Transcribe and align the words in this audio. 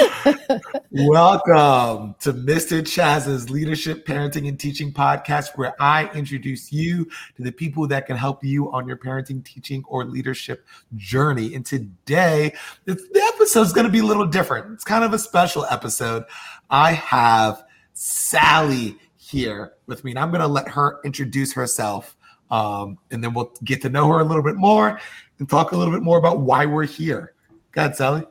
Welcome 0.90 2.14
to 2.20 2.32
Mr. 2.32 2.82
Chaz's 2.82 3.50
Leadership, 3.50 4.06
Parenting, 4.06 4.48
and 4.48 4.58
Teaching 4.58 4.92
podcast, 4.92 5.56
where 5.56 5.74
I 5.80 6.10
introduce 6.14 6.72
you 6.72 7.04
to 7.36 7.42
the 7.42 7.52
people 7.52 7.86
that 7.88 8.06
can 8.06 8.16
help 8.16 8.42
you 8.42 8.72
on 8.72 8.88
your 8.88 8.96
parenting, 8.96 9.44
teaching, 9.44 9.84
or 9.88 10.04
leadership 10.04 10.66
journey. 10.96 11.54
And 11.54 11.66
today, 11.66 12.54
the 12.86 13.32
episode 13.34 13.62
is 13.62 13.72
going 13.72 13.86
to 13.86 13.92
be 13.92 13.98
a 13.98 14.04
little 14.04 14.26
different. 14.26 14.72
It's 14.72 14.84
kind 14.84 15.04
of 15.04 15.12
a 15.12 15.18
special 15.18 15.66
episode. 15.66 16.24
I 16.70 16.92
have 16.92 17.62
Sally 17.92 18.96
here 19.16 19.74
with 19.86 20.02
me, 20.04 20.12
and 20.12 20.18
I'm 20.18 20.30
going 20.30 20.40
to 20.40 20.48
let 20.48 20.68
her 20.68 21.00
introduce 21.04 21.52
herself. 21.52 22.16
Um, 22.50 22.98
and 23.10 23.22
then 23.22 23.34
we'll 23.34 23.52
get 23.64 23.82
to 23.82 23.90
know 23.90 24.08
her 24.08 24.20
a 24.20 24.24
little 24.24 24.42
bit 24.42 24.56
more 24.56 24.98
and 25.38 25.48
talk 25.48 25.72
a 25.72 25.76
little 25.76 25.92
bit 25.92 26.02
more 26.02 26.18
about 26.18 26.40
why 26.40 26.66
we're 26.66 26.86
here. 26.86 27.34
Go 27.72 27.82
ahead, 27.82 27.96
Sally. 27.96 28.24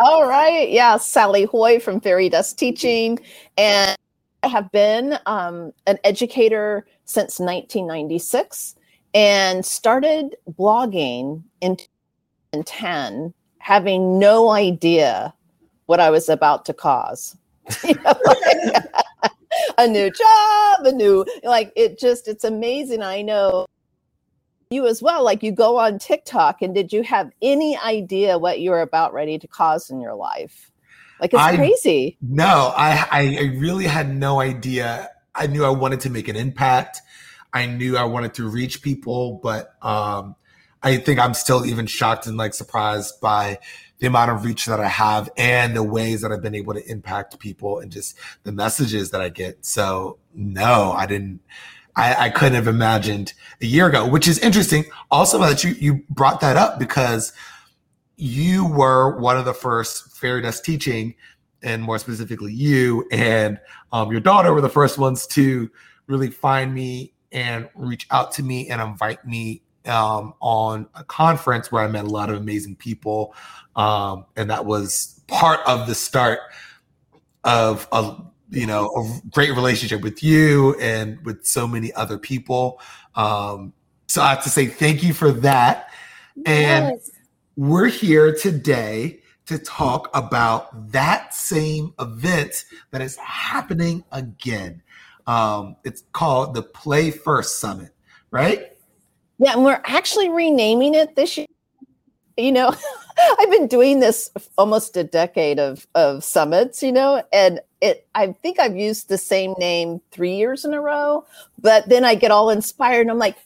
All 0.00 0.28
right. 0.28 0.70
Yeah, 0.70 0.96
Sally 0.96 1.46
Haughey 1.48 1.82
from 1.82 2.00
Fairy 2.00 2.28
Dust 2.28 2.56
Teaching. 2.56 3.18
And 3.56 3.98
I 4.44 4.48
have 4.48 4.70
been 4.70 5.18
um, 5.26 5.72
an 5.88 5.98
educator 6.04 6.86
since 7.04 7.40
1996 7.40 8.76
and 9.12 9.66
started 9.66 10.36
blogging 10.52 11.42
in 11.60 11.76
2010, 12.52 13.34
having 13.58 14.20
no 14.20 14.50
idea 14.50 15.34
what 15.86 15.98
I 15.98 16.10
was 16.10 16.28
about 16.28 16.64
to 16.66 16.74
cause. 16.74 17.36
a 19.78 19.88
new 19.88 20.10
job, 20.10 20.86
a 20.86 20.92
new, 20.92 21.24
like, 21.42 21.72
it 21.74 21.98
just, 21.98 22.28
it's 22.28 22.44
amazing. 22.44 23.02
I 23.02 23.22
know 23.22 23.66
you 24.70 24.86
as 24.86 25.02
well 25.02 25.24
like 25.24 25.42
you 25.42 25.50
go 25.50 25.78
on 25.78 25.98
tiktok 25.98 26.60
and 26.60 26.74
did 26.74 26.92
you 26.92 27.02
have 27.02 27.30
any 27.40 27.76
idea 27.78 28.38
what 28.38 28.60
you 28.60 28.70
were 28.70 28.82
about 28.82 29.14
ready 29.14 29.38
to 29.38 29.48
cause 29.48 29.88
in 29.88 29.98
your 30.00 30.14
life? 30.14 30.70
Like 31.20 31.32
it's 31.32 31.42
I, 31.42 31.56
crazy. 31.56 32.18
No 32.20 32.74
I, 32.76 33.06
I 33.10 33.54
really 33.56 33.86
had 33.86 34.14
no 34.14 34.40
idea. 34.40 35.10
I 35.34 35.46
knew 35.46 35.64
i 35.64 35.70
wanted 35.70 36.00
to 36.00 36.10
make 36.10 36.28
an 36.28 36.36
impact. 36.36 37.00
I 37.54 37.64
knew 37.64 37.96
i 37.96 38.04
wanted 38.04 38.34
to 38.34 38.48
reach 38.48 38.82
people 38.82 39.40
but 39.42 39.74
um 39.82 40.36
i 40.82 40.98
think 40.98 41.18
i'm 41.18 41.32
still 41.32 41.64
even 41.64 41.86
shocked 41.86 42.26
and 42.26 42.36
like 42.36 42.52
surprised 42.52 43.20
by 43.22 43.58
the 44.00 44.06
amount 44.06 44.30
of 44.30 44.44
reach 44.44 44.66
that 44.66 44.80
i 44.80 44.88
have 44.88 45.30
and 45.38 45.74
the 45.74 45.82
ways 45.82 46.20
that 46.20 46.30
i've 46.30 46.42
been 46.42 46.54
able 46.54 46.74
to 46.74 46.90
impact 46.90 47.38
people 47.38 47.78
and 47.78 47.90
just 47.90 48.18
the 48.42 48.52
messages 48.52 49.12
that 49.12 49.22
i 49.22 49.30
get. 49.30 49.64
So 49.64 50.18
no 50.34 50.92
i 50.92 51.06
didn't 51.06 51.40
I, 51.98 52.26
I 52.26 52.30
couldn't 52.30 52.54
have 52.54 52.68
imagined 52.68 53.34
a 53.60 53.66
year 53.66 53.88
ago, 53.88 54.06
which 54.06 54.28
is 54.28 54.38
interesting. 54.38 54.84
Also, 55.10 55.36
that 55.40 55.64
you, 55.64 55.72
you 55.72 56.04
brought 56.08 56.40
that 56.40 56.56
up 56.56 56.78
because 56.78 57.32
you 58.16 58.66
were 58.66 59.18
one 59.18 59.36
of 59.36 59.44
the 59.44 59.52
first 59.52 60.16
fairy 60.16 60.40
dust 60.40 60.64
teaching, 60.64 61.16
and 61.60 61.82
more 61.82 61.98
specifically, 61.98 62.52
you 62.52 63.06
and 63.10 63.58
um, 63.90 64.12
your 64.12 64.20
daughter 64.20 64.54
were 64.54 64.60
the 64.60 64.68
first 64.68 64.96
ones 64.96 65.26
to 65.26 65.68
really 66.06 66.30
find 66.30 66.72
me 66.72 67.12
and 67.32 67.68
reach 67.74 68.06
out 68.12 68.30
to 68.32 68.44
me 68.44 68.68
and 68.70 68.80
invite 68.80 69.26
me 69.26 69.62
um, 69.86 70.34
on 70.40 70.88
a 70.94 71.02
conference 71.02 71.72
where 71.72 71.82
I 71.82 71.88
met 71.88 72.04
a 72.04 72.08
lot 72.08 72.30
of 72.30 72.36
amazing 72.36 72.76
people. 72.76 73.34
Um, 73.74 74.24
and 74.36 74.50
that 74.50 74.64
was 74.66 75.20
part 75.26 75.60
of 75.66 75.88
the 75.88 75.96
start 75.96 76.38
of 77.42 77.88
a 77.90 78.16
you 78.50 78.66
know 78.66 78.88
a 78.96 79.28
great 79.30 79.50
relationship 79.54 80.00
with 80.00 80.22
you 80.22 80.74
and 80.80 81.24
with 81.24 81.44
so 81.44 81.66
many 81.66 81.92
other 81.94 82.18
people. 82.18 82.80
Um 83.14 83.72
so 84.06 84.22
i 84.22 84.30
have 84.30 84.42
to 84.42 84.50
say 84.50 84.66
thank 84.66 85.02
you 85.02 85.12
for 85.12 85.32
that. 85.32 85.90
And 86.46 86.94
yes. 86.94 87.10
we're 87.56 87.88
here 87.88 88.34
today 88.34 89.20
to 89.46 89.58
talk 89.58 90.10
about 90.14 90.92
that 90.92 91.34
same 91.34 91.92
event 91.98 92.64
that 92.90 93.00
is 93.00 93.16
happening 93.16 94.04
again. 94.12 94.82
Um 95.26 95.76
it's 95.84 96.04
called 96.12 96.54
the 96.54 96.62
play 96.62 97.10
first 97.10 97.58
summit 97.58 97.92
right? 98.30 98.72
Yeah 99.38 99.52
and 99.52 99.64
we're 99.64 99.80
actually 99.84 100.28
renaming 100.28 100.94
it 100.94 101.16
this 101.16 101.36
year 101.36 101.46
you 102.38 102.52
know 102.52 102.72
i've 103.38 103.50
been 103.50 103.66
doing 103.66 104.00
this 104.00 104.30
almost 104.56 104.96
a 104.96 105.04
decade 105.04 105.58
of 105.58 105.86
of 105.94 106.24
summits 106.24 106.82
you 106.82 106.92
know 106.92 107.22
and 107.32 107.60
it 107.80 108.06
i 108.14 108.32
think 108.32 108.58
i've 108.58 108.76
used 108.76 109.08
the 109.08 109.18
same 109.18 109.54
name 109.58 110.00
three 110.10 110.36
years 110.36 110.64
in 110.64 110.74
a 110.74 110.80
row 110.80 111.24
but 111.60 111.88
then 111.88 112.04
i 112.04 112.14
get 112.14 112.30
all 112.30 112.50
inspired 112.50 113.02
and 113.02 113.10
i'm 113.10 113.18
like 113.18 113.36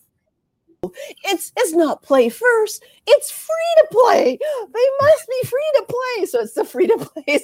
it's 1.24 1.52
it's 1.56 1.72
not 1.72 2.02
play 2.02 2.28
first 2.28 2.82
it's 3.06 3.30
free 3.30 3.74
to 3.78 3.86
play. 3.90 4.38
They 4.72 4.86
must 5.00 5.28
be 5.28 5.48
free 5.48 5.72
to 5.76 5.84
play. 5.88 6.26
So 6.26 6.40
it's 6.40 6.52
the 6.52 6.64
free 6.64 6.86
to 6.86 6.98
play 6.98 7.40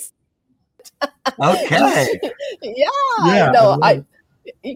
okay. 1.43 2.21
Yeah, 2.62 2.87
yeah 3.25 3.50
no 3.53 3.78
i 3.82 4.03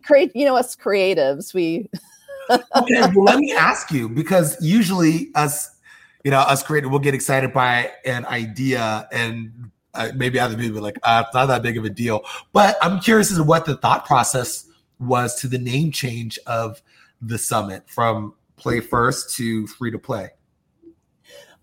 create 0.05 0.31
you 0.35 0.45
know 0.45 0.57
us 0.57 0.77
creatives 0.77 1.55
we 1.55 1.89
okay 2.51 3.01
well 3.15 3.25
let 3.25 3.39
me 3.39 3.53
ask 3.53 3.91
you 3.91 4.09
because 4.09 4.61
usually 4.63 5.31
us 5.35 5.73
you 6.25 6.31
know, 6.31 6.39
us 6.39 6.63
creative, 6.63 6.91
we'll 6.91 7.01
get 7.01 7.15
excited 7.15 7.53
by 7.53 7.91
an 8.05 8.25
idea 8.27 9.09
and 9.11 9.72
uh, 9.95 10.11
maybe 10.15 10.39
other 10.39 10.57
people 10.57 10.81
like, 10.81 10.99
uh, 11.03 11.25
it's 11.27 11.35
not 11.35 11.47
that 11.47 11.63
big 11.63 11.77
of 11.77 11.85
a 11.85 11.91
deal. 11.91 12.23
But 12.53 12.77
I'm 12.83 13.01
curious 13.01 13.31
as 13.31 13.39
to 13.39 13.45
what 13.45 13.67
the 13.67 13.77
thought 13.77 14.07
process 14.07 14.67
was 14.99 15.41
to 15.41 15.49
the 15.49 15.59
name 15.59 15.93
change 15.93 16.39
of 16.47 16.83
the 17.21 17.39
summit 17.39 17.89
from 17.89 18.35
play 18.57 18.81
first 18.81 19.35
to 19.37 19.67
free 19.67 19.91
to 19.91 19.99
play. 19.99 20.31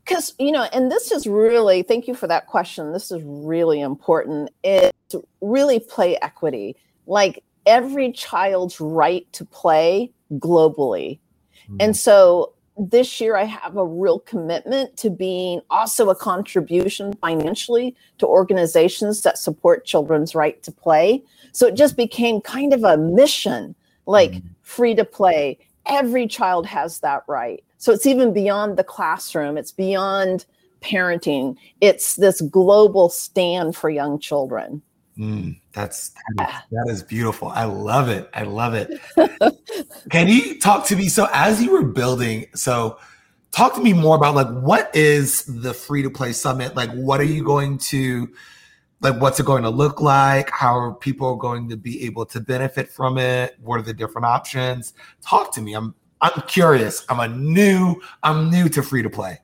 Because, 0.06 0.34
you 0.40 0.52
know, 0.52 0.64
and 0.74 0.92
this 0.92 1.12
is 1.12 1.28
really, 1.28 1.84
thank 1.84 2.08
you 2.08 2.16
for 2.16 2.28
that 2.28 2.48
question. 2.48 2.94
This 2.94 3.12
is 3.12 3.22
really 3.24 3.80
important. 3.80 4.50
It's 4.64 5.16
really 5.40 5.80
play 5.80 6.18
equity. 6.22 6.76
Like 7.06 7.44
every 7.66 8.12
child's 8.12 8.82
right 8.82 9.32
to 9.34 9.46
play 9.46 10.12
globally. 10.34 11.20
Mm-hmm. 11.66 11.78
And 11.80 11.96
so 11.96 12.54
this 12.80 13.20
year 13.20 13.36
I 13.36 13.44
have 13.44 13.76
a 13.76 13.86
real 13.86 14.20
commitment 14.20 14.96
to 14.98 15.10
being 15.10 15.62
also 15.70 16.10
a 16.10 16.16
contribution 16.16 17.14
financially 17.14 17.96
to 18.20 18.26
organizations 18.26 19.22
that 19.24 19.38
support 19.38 19.86
children's 19.86 20.34
right 20.34 20.62
to 20.64 20.72
play. 20.72 21.22
So 21.52 21.68
it 21.68 21.76
just 21.76 21.98
became 21.98 22.40
kind 22.40 22.74
of 22.74 22.84
a 22.84 22.98
mission 22.98 23.76
like 24.06 24.32
mm-hmm. 24.32 24.48
free 24.62 24.96
to 24.96 25.04
play. 25.04 25.60
Every 25.86 26.26
child 26.28 26.66
has 26.68 27.00
that 27.00 27.24
right. 27.28 27.64
So 27.78 27.92
it's 27.92 28.06
even 28.06 28.34
beyond 28.34 28.78
the 28.78 28.84
classroom, 28.84 29.58
it's 29.58 29.72
beyond 29.72 30.46
parenting, 30.82 31.58
it's 31.82 32.16
this 32.16 32.40
global 32.42 33.10
stand 33.10 33.76
for 33.76 33.90
young 33.90 34.20
children. 34.20 34.82
Mm, 35.20 35.60
that's 35.74 36.10
that 36.38 36.50
is, 36.50 36.56
that 36.72 36.92
is 36.92 37.04
beautiful. 37.04 37.50
I 37.50 37.66
love 37.66 38.08
it. 38.08 38.30
I 38.34 38.44
love 38.44 38.74
it. 38.74 38.90
Can 40.10 40.30
you 40.30 40.60
talk 40.60 40.86
to 40.88 40.96
me? 40.96 41.10
So 41.10 41.28
as 41.34 41.62
you 41.62 41.72
were 41.72 41.84
building, 41.84 42.46
so 42.56 42.98
talk 43.52 43.76
to 43.76 43.82
me 43.82 43.92
more 43.92 44.16
about 44.16 44.36
like 44.36 44.48
what 44.48 44.96
is 44.96 45.44
the 45.44 45.74
free 45.74 46.02
to 46.04 46.10
play 46.10 46.32
summit? 46.32 46.76
Like 46.76 46.92
what 46.92 47.20
are 47.20 47.26
you 47.26 47.44
going 47.44 47.78
to 47.80 48.30
like 49.02 49.20
what's 49.22 49.42
it 49.42 49.46
going 49.46 49.64
to 49.64 49.70
look 49.70 50.00
like? 50.00 50.50
How 50.52 50.78
are 50.78 50.94
people 50.94 51.36
going 51.36 51.68
to 51.70 51.76
be 51.76 52.06
able 52.06 52.26
to 52.28 52.40
benefit 52.40 52.90
from 52.90 53.18
it? 53.18 53.58
What 53.62 53.80
are 53.80 53.84
the 53.84 53.94
different 53.94 54.26
options? 54.26 54.94
Talk 55.22 55.54
to 55.56 55.62
me. 55.62 55.74
I'm 55.74 55.96
I'm 56.22 56.42
curious. 56.48 57.06
I'm 57.10 57.20
a 57.20 57.28
new 57.28 58.02
I'm 58.24 58.50
new 58.50 58.70
to 58.70 58.82
free 58.82 59.04
to 59.04 59.10
play. 59.10 59.40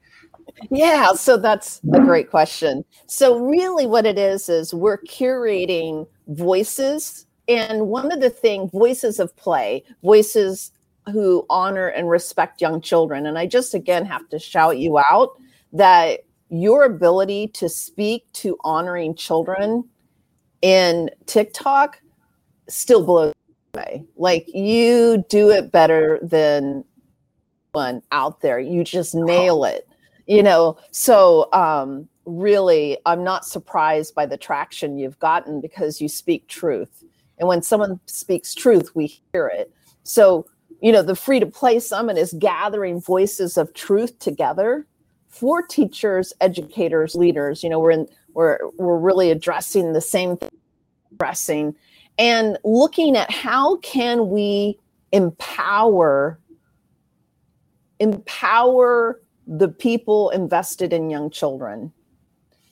Yeah, 0.70 1.14
so 1.14 1.38
that's 1.38 1.82
a 1.94 2.00
great 2.00 2.30
question. 2.30 2.86
So, 3.08 3.40
really, 3.40 3.86
what 3.86 4.06
it 4.06 4.18
is 4.18 4.50
is 4.50 4.74
we're 4.74 5.00
curating 5.00 6.08
voices. 6.28 7.26
And 7.48 7.88
one 7.88 8.12
of 8.12 8.22
the 8.22 8.32
things, 8.32 8.72
voices 8.72 9.20
of 9.20 9.36
play, 9.36 9.84
voices 10.04 10.72
who 11.12 11.46
honor 11.50 11.88
and 11.88 12.10
respect 12.10 12.62
young 12.62 12.82
children. 12.82 13.26
And 13.26 13.38
I 13.38 13.46
just 13.46 13.74
again 13.74 14.06
have 14.06 14.28
to 14.30 14.40
shout 14.40 14.80
you 14.80 14.98
out 14.98 15.40
that 15.74 16.22
your 16.50 16.84
ability 16.84 17.50
to 17.50 17.70
speak 17.70 18.26
to 18.34 18.58
honoring 18.64 19.16
children 19.16 19.84
in 20.62 21.10
TikTok 21.26 22.02
still 22.68 23.06
blows 23.06 23.34
away. 23.76 24.06
Like 24.16 24.48
you 24.54 25.24
do 25.30 25.52
it 25.52 25.72
better 25.72 26.20
than 26.22 26.84
one 27.74 28.02
out 28.12 28.42
there. 28.42 28.60
You 28.60 28.84
just 28.84 29.14
nail 29.14 29.66
it 29.66 29.88
you 30.28 30.42
know 30.42 30.78
so 30.92 31.52
um 31.54 32.08
really 32.26 32.98
i'm 33.06 33.24
not 33.24 33.46
surprised 33.46 34.16
by 34.16 34.26
the 34.26 34.38
traction 34.38 34.98
you've 34.98 35.20
gotten 35.20 35.62
because 35.62 36.02
you 36.02 36.10
speak 36.10 36.48
truth. 36.48 37.04
And 37.38 37.48
when 37.48 37.62
someone 37.62 38.00
speaks 38.06 38.54
truth 38.54 38.96
we 38.96 39.20
hear 39.32 39.48
it. 39.48 39.72
So 40.04 40.46
you 40.82 40.92
know 40.92 41.02
the 41.02 41.16
free 41.16 41.40
to 41.40 41.46
play 41.46 41.80
summit 41.80 42.18
is 42.18 42.34
gathering 42.40 43.00
voices 43.00 43.58
of 43.58 43.74
truth 43.74 44.18
together 44.20 44.86
for 45.28 45.62
teachers 45.62 46.34
educators 46.42 47.16
leaders. 47.16 47.64
You 47.64 47.70
know 47.70 47.80
we're 47.80 47.92
in 47.92 48.08
we're 48.34 48.60
we're 48.78 48.98
really 48.98 49.32
addressing 49.32 49.94
the 49.94 50.02
same 50.02 50.38
thing 50.38 50.50
addressing 51.14 51.76
and 52.18 52.58
looking 52.64 53.16
at 53.16 53.32
how 53.32 53.78
can 53.78 54.30
we 54.30 54.78
empower 55.12 56.40
empower 58.00 59.22
the 59.48 59.68
people 59.68 60.30
invested 60.32 60.94
in 60.94 61.10
young 61.10 61.30
children 61.30 61.92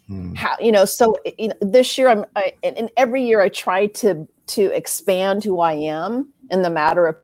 Hmm. 0.07 0.33
How 0.35 0.55
you 0.59 0.71
know? 0.71 0.85
So 0.85 1.17
you 1.37 1.49
know, 1.49 1.55
this 1.61 1.97
year 1.97 2.09
I'm, 2.09 2.25
I, 2.35 2.53
and 2.61 2.89
every 2.97 3.23
year 3.23 3.41
I 3.41 3.49
try 3.49 3.87
to 3.87 4.27
to 4.47 4.65
expand 4.75 5.43
who 5.43 5.61
I 5.61 5.73
am 5.73 6.31
in 6.51 6.61
the 6.61 6.69
matter 6.69 7.07
of 7.07 7.15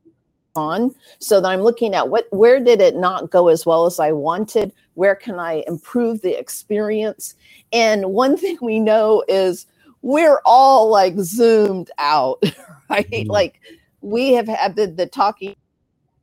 on 0.56 0.92
so 1.20 1.40
that 1.40 1.46
i'm 1.46 1.60
looking 1.60 1.94
at 1.94 2.08
what 2.08 2.26
where 2.32 2.58
did 2.58 2.80
it 2.80 2.96
not 2.96 3.30
go 3.30 3.46
as 3.46 3.64
well 3.64 3.86
as 3.86 4.00
i 4.00 4.10
wanted 4.10 4.72
where 4.94 5.14
can 5.14 5.38
i 5.38 5.62
improve 5.68 6.20
the 6.22 6.36
experience 6.36 7.36
and 7.72 8.04
one 8.06 8.36
thing 8.36 8.58
we 8.60 8.80
know 8.80 9.22
is 9.28 9.66
we're 10.02 10.40
all 10.44 10.90
like 10.90 11.14
zoomed 11.20 11.88
out 11.98 12.42
right 12.90 13.08
mm-hmm. 13.12 13.30
like 13.30 13.60
we 14.00 14.32
have 14.32 14.48
had 14.48 14.74
the, 14.74 14.88
the 14.88 15.06
talking 15.06 15.54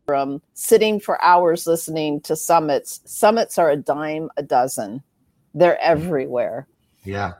from 0.07 0.41
sitting 0.53 0.99
for 0.99 1.21
hours 1.23 1.67
listening 1.67 2.19
to 2.21 2.35
summits 2.35 3.01
summits 3.05 3.57
are 3.57 3.69
a 3.69 3.77
dime 3.77 4.29
a 4.37 4.43
dozen 4.43 5.03
they're 5.53 5.77
hmm. 5.81 5.91
everywhere 5.91 6.67
yeah 7.03 7.33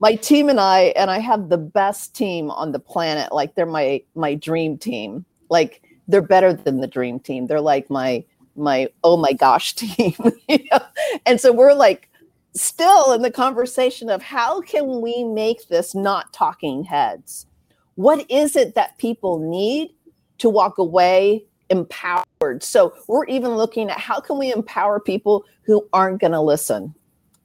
my 0.00 0.14
team 0.14 0.48
and 0.48 0.58
I, 0.58 0.94
and 0.96 1.10
I 1.10 1.18
have 1.18 1.50
the 1.50 1.58
best 1.58 2.14
team 2.14 2.50
on 2.50 2.72
the 2.72 2.78
planet. 2.80 3.32
Like 3.32 3.54
they're 3.54 3.66
my 3.66 4.02
my 4.14 4.34
dream 4.34 4.78
team. 4.78 5.24
Like 5.50 5.82
they're 6.08 6.22
better 6.22 6.52
than 6.52 6.80
the 6.80 6.86
dream 6.86 7.20
team. 7.20 7.46
They're 7.46 7.60
like 7.60 7.90
my 7.90 8.24
my 8.56 8.88
oh 9.04 9.16
my 9.16 9.32
gosh 9.32 9.74
team. 9.76 10.14
you 10.48 10.58
know? 10.72 10.80
And 11.26 11.40
so 11.40 11.52
we're 11.52 11.74
like 11.74 12.08
still 12.54 13.12
in 13.12 13.22
the 13.22 13.30
conversation 13.30 14.08
of 14.08 14.22
how 14.22 14.62
can 14.62 15.00
we 15.02 15.22
make 15.22 15.68
this 15.68 15.94
not 15.94 16.32
talking 16.32 16.82
heads? 16.82 17.46
What 17.94 18.28
is 18.30 18.56
it 18.56 18.74
that 18.74 18.96
people 18.96 19.38
need 19.38 19.90
to 20.38 20.48
walk 20.48 20.78
away 20.78 21.44
empowered? 21.70 22.62
So 22.62 22.94
we're 23.08 23.26
even 23.26 23.50
looking 23.50 23.90
at 23.90 23.98
how 23.98 24.20
can 24.20 24.38
we 24.38 24.52
empower 24.52 25.00
people 25.00 25.44
who 25.62 25.86
aren't 25.92 26.20
going 26.20 26.32
to 26.32 26.40
listen? 26.40 26.94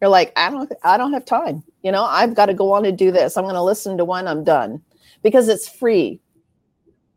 You're 0.02 0.10
like, 0.10 0.34
I 0.36 0.50
don't 0.50 0.72
I 0.84 0.98
don't 0.98 1.14
have 1.14 1.26
time. 1.26 1.64
You 1.84 1.92
know, 1.92 2.04
I've 2.04 2.36
got 2.36 2.48
to 2.48 2.54
go 2.54 2.74
on 2.74 2.86
and 2.86 2.98
do 2.98 3.12
this. 3.12 3.38
I'm 3.38 3.46
going 3.46 3.56
to 3.56 3.64
listen 3.64 3.98
to 3.98 4.06
one, 4.06 4.28
I'm 4.28 4.44
done. 4.44 4.82
Because 5.24 5.48
it's 5.48 5.70
free. 5.70 6.20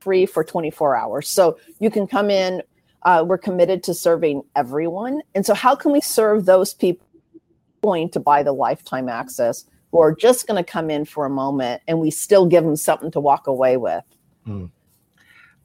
Free 0.01 0.27
for 0.27 0.45
24 0.45 0.97
hours. 0.97 1.29
So 1.29 1.59
you 1.81 1.91
can 1.91 2.07
come 2.07 2.31
in 2.31 2.63
uh, 3.03 3.25
we're 3.27 3.39
committed 3.39 3.83
to 3.85 3.95
serving 3.95 4.43
everyone. 4.57 5.23
And 5.35 5.47
so 5.47 5.55
how 5.55 5.75
can 5.75 5.93
we 5.93 6.01
serve 6.01 6.45
those 6.45 6.75
people 6.75 7.07
going 7.83 8.11
to 8.11 8.21
buy 8.21 8.43
the 8.43 8.53
lifetime 8.53 9.09
access 9.09 9.65
who 9.93 10.01
are 10.01 10.15
just 10.15 10.47
going 10.47 10.63
to 10.63 10.69
come 10.69 10.91
in 10.91 11.05
for 11.05 11.25
a 11.25 11.31
moment 11.31 11.81
and 11.87 12.01
we 12.01 12.11
still 12.11 12.47
give 12.47 12.65
them 12.65 12.77
something 12.77 13.11
to 13.13 13.21
walk 13.21 13.47
away 13.47 13.77
with? 13.77 14.05
Hmm. 14.45 14.67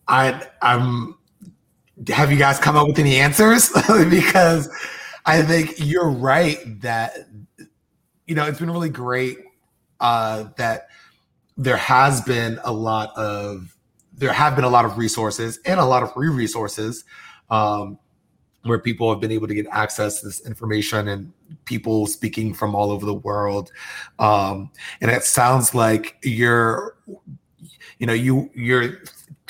I 0.08 0.48
I'm 0.62 1.16
have 2.10 2.32
you 2.32 2.38
guys 2.38 2.60
come 2.60 2.76
up 2.76 2.88
with 2.88 3.00
any 3.00 3.18
answers? 3.18 3.70
because 4.10 4.70
I 5.26 5.42
think 5.42 5.76
you're 5.78 6.10
right 6.10 6.58
that 6.82 7.18
you 8.28 8.36
know 8.36 8.46
it's 8.46 8.60
been 8.60 8.72
really 8.72 8.90
great 8.90 9.38
uh, 10.00 10.46
that 10.58 10.88
there 11.58 11.78
has 11.78 12.22
been 12.22 12.60
a 12.64 12.72
lot 12.72 13.16
of 13.18 13.76
there 14.14 14.34
have 14.34 14.56
been 14.56 14.66
a 14.66 14.70
lot 14.70 14.86
of 14.86 14.98
resources 14.98 15.60
and 15.66 15.80
a 15.80 15.86
lot 15.86 16.04
of 16.04 16.14
free 16.14 16.30
resources 16.30 17.04
um, 17.50 17.98
where 18.64 18.80
people 18.80 19.10
have 19.10 19.20
been 19.20 19.32
able 19.32 19.48
to 19.48 19.54
get 19.54 19.66
access 19.72 20.20
to 20.20 20.28
this 20.28 20.46
information 20.46 21.08
and 21.08 21.32
people 21.66 22.06
speaking 22.06 22.54
from 22.54 22.76
all 22.76 22.92
over 22.92 23.06
the 23.06 23.14
world 23.14 23.72
um, 24.20 24.70
and 25.02 25.12
it 25.12 25.24
sounds 25.24 25.74
like 25.74 26.18
you're 26.24 26.96
you 28.00 28.08
know 28.08 28.14
you 28.14 28.50
you're 28.54 29.00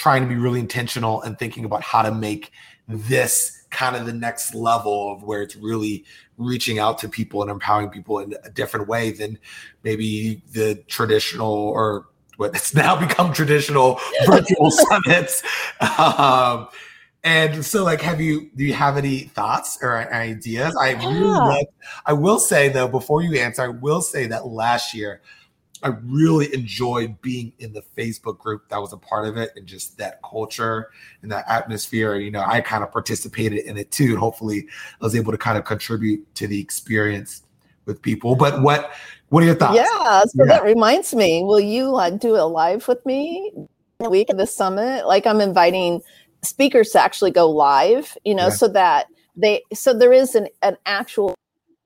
trying 0.04 0.22
to 0.22 0.28
be 0.28 0.36
really 0.36 0.60
intentional 0.60 1.22
and 1.22 1.40
thinking 1.40 1.64
about 1.64 1.82
how 1.82 2.02
to 2.02 2.14
make 2.14 2.52
this 2.90 3.64
kind 3.70 3.96
of 3.96 4.06
the 4.06 4.12
next 4.12 4.54
level 4.54 5.14
of 5.14 5.24
where 5.24 5.42
it's 5.42 5.56
really 5.56 6.04
reaching 6.38 6.78
out 6.78 6.98
to 6.98 7.08
people 7.08 7.42
and 7.42 7.50
empowering 7.50 7.90
people 7.90 8.20
in 8.20 8.36
a 8.44 8.50
different 8.50 8.90
way 8.90 9.12
than 9.12 9.40
maybe 9.86 10.42
the 10.52 10.76
traditional 10.90 11.54
or 11.54 12.06
what 12.36 12.54
has 12.54 12.76
now 12.76 12.98
become 13.00 13.32
traditional 13.32 13.98
virtual 14.26 14.70
summits. 14.72 15.42
Um, 15.80 16.68
and 17.24 17.64
so, 17.64 17.86
like, 17.86 18.02
have 18.02 18.20
you 18.20 18.50
do 18.58 18.66
you 18.66 18.74
have 18.74 18.98
any 18.98 19.20
thoughts 19.22 19.80
or 19.82 20.14
ideas? 20.14 20.76
I 20.76 20.92
really 20.96 21.22
love, 21.22 21.64
I 22.06 22.12
will 22.12 22.40
say 22.40 22.68
though, 22.68 22.90
before 22.90 23.22
you 23.22 23.40
answer, 23.40 23.62
I 23.62 23.70
will 23.70 24.02
say 24.02 24.28
that 24.28 24.48
last 24.48 24.94
year 24.94 25.22
I 25.84 25.90
really 26.04 26.54
enjoyed 26.54 27.22
being 27.22 27.54
in 27.60 27.74
the 27.74 27.84
Facebook 27.98 28.38
group 28.40 28.70
that 28.70 28.80
was 28.80 28.94
a 28.94 28.98
part 28.98 29.28
of 29.28 29.38
it 29.38 29.52
and 29.56 29.66
just 29.66 29.98
that 29.98 30.20
culture 30.24 30.90
and 31.22 31.32
that 31.32 31.46
atmosphere. 31.48 32.16
You 32.16 32.32
know, 32.32 32.44
I 32.46 32.62
kind 32.62 32.84
of 32.84 32.92
participated 32.92 33.60
in 33.66 33.78
it 33.78 33.92
too. 33.92 34.12
And 34.12 34.18
hopefully 34.18 34.68
I 35.02 35.04
was 35.04 35.16
able 35.16 35.32
to 35.32 35.38
kind 35.38 35.58
of 35.58 35.66
contribute 35.66 36.34
to 36.36 36.48
the 36.48 36.60
experience 36.60 37.44
with 37.86 38.02
people. 38.02 38.36
But 38.36 38.62
what 38.62 38.94
what 39.30 39.44
are 39.44 39.46
your 39.48 39.56
thoughts? 39.56 39.76
Yeah, 39.76 40.24
so 40.26 40.44
yeah. 40.44 40.46
that 40.46 40.64
reminds 40.64 41.14
me. 41.14 41.44
Will 41.44 41.60
you 41.60 41.96
uh, 41.96 42.12
do 42.12 42.36
a 42.36 42.46
live 42.46 42.88
with 42.88 43.06
me 43.06 43.52
the 44.00 44.10
week 44.10 44.30
of 44.30 44.38
the 44.38 44.48
summit? 44.48 45.06
Like 45.08 45.26
I'm 45.26 45.42
inviting 45.42 46.02
speakers 46.44 46.90
to 46.92 47.02
actually 47.02 47.32
go 47.32 47.50
live, 47.50 48.16
you 48.24 48.36
know, 48.36 48.48
yeah. 48.48 48.54
so 48.54 48.68
that 48.70 49.08
they 49.36 49.64
so 49.74 49.94
there 49.94 50.14
is 50.14 50.36
an, 50.36 50.48
an 50.62 50.78
actual 50.86 51.36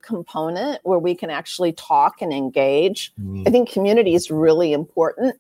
component 0.07 0.79
where 0.83 0.97
we 0.97 1.13
can 1.13 1.29
actually 1.29 1.73
talk 1.73 2.21
and 2.21 2.33
engage. 2.33 3.13
Mm. 3.21 3.47
I 3.47 3.51
think 3.51 3.69
community 3.69 4.15
is 4.15 4.31
really 4.31 4.73
important. 4.73 5.35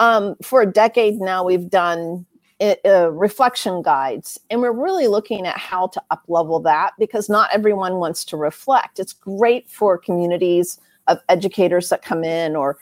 Um, 0.00 0.34
for 0.42 0.60
a 0.60 0.66
decade 0.66 1.20
now, 1.20 1.44
we've 1.44 1.70
done 1.70 2.26
uh, 2.60 3.10
reflection 3.12 3.82
guides, 3.82 4.38
and 4.50 4.60
we're 4.60 4.72
really 4.72 5.06
looking 5.06 5.46
at 5.46 5.56
how 5.56 5.86
to 5.86 6.02
up 6.10 6.24
level 6.26 6.58
that 6.60 6.92
because 6.98 7.28
not 7.28 7.48
everyone 7.52 7.94
wants 7.94 8.24
to 8.24 8.36
reflect. 8.36 8.98
It's 8.98 9.12
great 9.12 9.70
for 9.70 9.96
communities 9.96 10.80
of 11.06 11.20
educators 11.28 11.88
that 11.88 12.02
come 12.02 12.24
in 12.24 12.56
or 12.56 12.78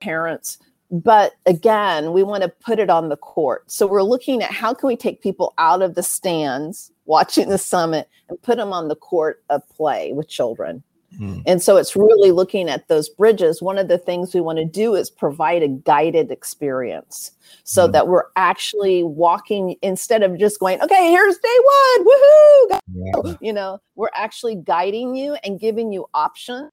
parents 0.00 0.58
but 0.90 1.34
again 1.46 2.12
we 2.12 2.22
want 2.22 2.42
to 2.42 2.48
put 2.48 2.78
it 2.78 2.90
on 2.90 3.08
the 3.08 3.16
court 3.16 3.70
so 3.70 3.86
we're 3.86 4.02
looking 4.02 4.42
at 4.42 4.50
how 4.50 4.72
can 4.72 4.86
we 4.86 4.96
take 4.96 5.22
people 5.22 5.54
out 5.58 5.82
of 5.82 5.94
the 5.94 6.02
stands 6.02 6.92
watching 7.06 7.48
the 7.48 7.58
summit 7.58 8.08
and 8.28 8.40
put 8.42 8.56
them 8.56 8.72
on 8.72 8.88
the 8.88 8.96
court 8.96 9.42
of 9.50 9.68
play 9.68 10.12
with 10.12 10.28
children 10.28 10.82
hmm. 11.18 11.38
and 11.46 11.60
so 11.60 11.76
it's 11.76 11.96
really 11.96 12.30
looking 12.30 12.68
at 12.68 12.86
those 12.86 13.08
bridges 13.08 13.60
one 13.60 13.78
of 13.78 13.88
the 13.88 13.98
things 13.98 14.32
we 14.32 14.40
want 14.40 14.58
to 14.58 14.64
do 14.64 14.94
is 14.94 15.10
provide 15.10 15.62
a 15.62 15.68
guided 15.68 16.30
experience 16.30 17.32
so 17.64 17.86
hmm. 17.86 17.92
that 17.92 18.06
we're 18.06 18.26
actually 18.36 19.02
walking 19.02 19.76
instead 19.82 20.22
of 20.22 20.38
just 20.38 20.60
going 20.60 20.80
okay 20.80 21.10
here's 21.10 21.36
day 21.38 21.58
one 21.96 22.06
woohoo 22.06 22.80
yeah. 22.94 23.34
you 23.40 23.52
know 23.52 23.80
we're 23.96 24.10
actually 24.14 24.54
guiding 24.54 25.16
you 25.16 25.36
and 25.42 25.58
giving 25.58 25.92
you 25.92 26.06
options 26.14 26.70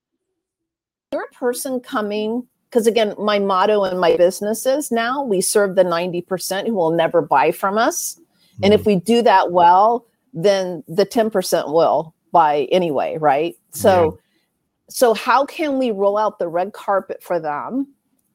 you're 1.12 1.24
a 1.32 1.36
person 1.36 1.80
coming 1.80 2.48
because 2.74 2.88
again 2.88 3.14
my 3.20 3.38
motto 3.38 3.84
in 3.84 4.00
my 4.00 4.18
business 4.18 4.66
is 4.66 4.92
now 4.92 5.24
we 5.24 5.42
serve 5.42 5.76
the 5.76 5.84
90% 5.84 6.66
who 6.66 6.74
will 6.74 6.90
never 6.90 7.22
buy 7.22 7.52
from 7.52 7.78
us 7.78 8.16
mm-hmm. 8.16 8.64
and 8.64 8.74
if 8.74 8.82
mm. 8.82 8.86
we 8.88 8.96
do 8.96 9.22
that 9.22 9.52
well 9.52 10.08
then 10.34 10.84
the 10.88 11.06
10% 11.06 11.72
will 11.72 12.16
buy 12.32 12.68
anyway 12.72 13.16
right 13.20 13.56
so 13.70 14.04
yeah. 14.04 14.22
so 14.90 15.14
how 15.14 15.46
can 15.46 15.78
we 15.78 15.92
roll 15.92 16.18
out 16.18 16.40
the 16.40 16.48
red 16.48 16.74
carpet 16.74 17.22
for 17.22 17.40
them 17.40 17.88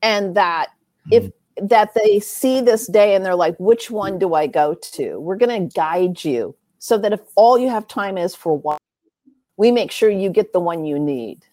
and 0.03 0.37
that 0.37 0.69
mm-hmm. 1.11 1.27
if 1.27 1.33
that 1.61 1.93
they 1.95 2.21
see 2.21 2.61
this 2.61 2.87
day 2.87 3.17
and 3.17 3.25
they're 3.25 3.35
like 3.35 3.57
which 3.59 3.91
one 3.91 4.21
do 4.21 4.35
i 4.35 4.47
go 4.47 4.75
to 4.75 5.19
we're 5.19 5.37
going 5.37 5.69
to 5.69 5.75
guide 5.75 6.25
you 6.25 6.55
so 6.79 6.97
that 6.97 7.13
if 7.13 7.21
all 7.35 7.59
you 7.59 7.69
have 7.69 7.89
time 7.89 8.17
is 8.17 8.37
for 8.37 8.57
one 8.57 8.79
we 9.57 9.73
make 9.73 9.91
sure 9.91 10.09
you 10.09 10.31
get 10.31 10.53
the 10.53 10.61
one 10.61 10.85
you 10.85 10.97
need 10.97 11.45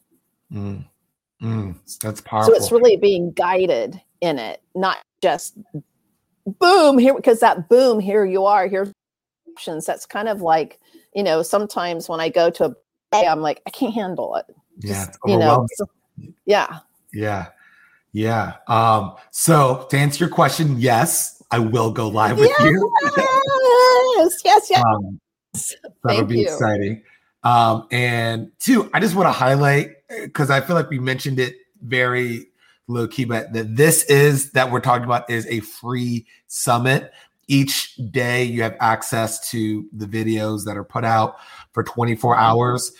mm. 0.53 0.85
Mm, 1.41 1.75
that's 1.99 2.21
powerful. 2.21 2.53
So 2.53 2.57
it's 2.57 2.71
really 2.71 2.97
being 2.97 3.31
guided 3.31 4.01
in 4.21 4.39
it, 4.39 4.61
not 4.73 4.97
just 5.21 5.57
boom 6.59 6.97
here 6.97 7.15
because 7.15 7.39
that 7.39 7.67
boom 7.67 7.99
here 7.99 8.25
you 8.25 8.45
are 8.45 8.67
here's 8.67 8.91
options. 9.51 9.85
That's 9.85 10.05
kind 10.05 10.27
of 10.27 10.41
like 10.41 10.79
you 11.13 11.23
know 11.23 11.41
sometimes 11.41 12.07
when 12.07 12.19
I 12.19 12.29
go 12.29 12.49
to 12.51 12.65
a 12.65 12.75
I'm 13.13 13.41
like 13.41 13.61
I 13.65 13.69
can't 13.69 13.93
handle 13.93 14.35
it. 14.35 14.45
Yeah, 14.79 15.11
you 15.25 15.37
know. 15.37 15.65
So, 15.75 15.87
yeah. 16.45 16.79
Yeah. 17.13 17.47
Yeah. 18.11 18.53
Um, 18.67 19.15
so 19.31 19.87
to 19.89 19.97
answer 19.97 20.23
your 20.23 20.33
question, 20.33 20.79
yes, 20.79 21.41
I 21.51 21.59
will 21.59 21.91
go 21.91 22.07
live 22.07 22.39
with 22.39 22.49
yes! 22.49 22.61
you. 22.61 22.91
yes, 24.17 24.41
yes, 24.45 24.69
yes. 24.69 24.83
Um, 24.85 25.19
that 26.03 26.17
would 26.17 26.27
be 26.27 26.39
you. 26.39 26.43
exciting. 26.45 27.03
Um, 27.43 27.87
and 27.91 28.51
two, 28.59 28.89
I 28.93 28.99
just 28.99 29.15
want 29.15 29.27
to 29.27 29.31
highlight 29.31 29.94
because 30.09 30.49
I 30.49 30.61
feel 30.61 30.75
like 30.75 30.89
we 30.89 30.99
mentioned 30.99 31.39
it 31.39 31.55
very 31.81 32.47
low 32.87 33.07
key, 33.07 33.25
but 33.25 33.53
that 33.53 33.75
this 33.75 34.03
is 34.05 34.51
that 34.51 34.71
we're 34.71 34.79
talking 34.79 35.05
about 35.05 35.29
is 35.29 35.45
a 35.47 35.59
free 35.61 36.25
summit. 36.47 37.11
Each 37.47 37.95
day 38.11 38.43
you 38.43 38.63
have 38.63 38.75
access 38.79 39.49
to 39.51 39.85
the 39.93 40.05
videos 40.05 40.65
that 40.65 40.77
are 40.77 40.83
put 40.83 41.05
out 41.05 41.37
for 41.73 41.83
24 41.83 42.35
hours. 42.35 42.91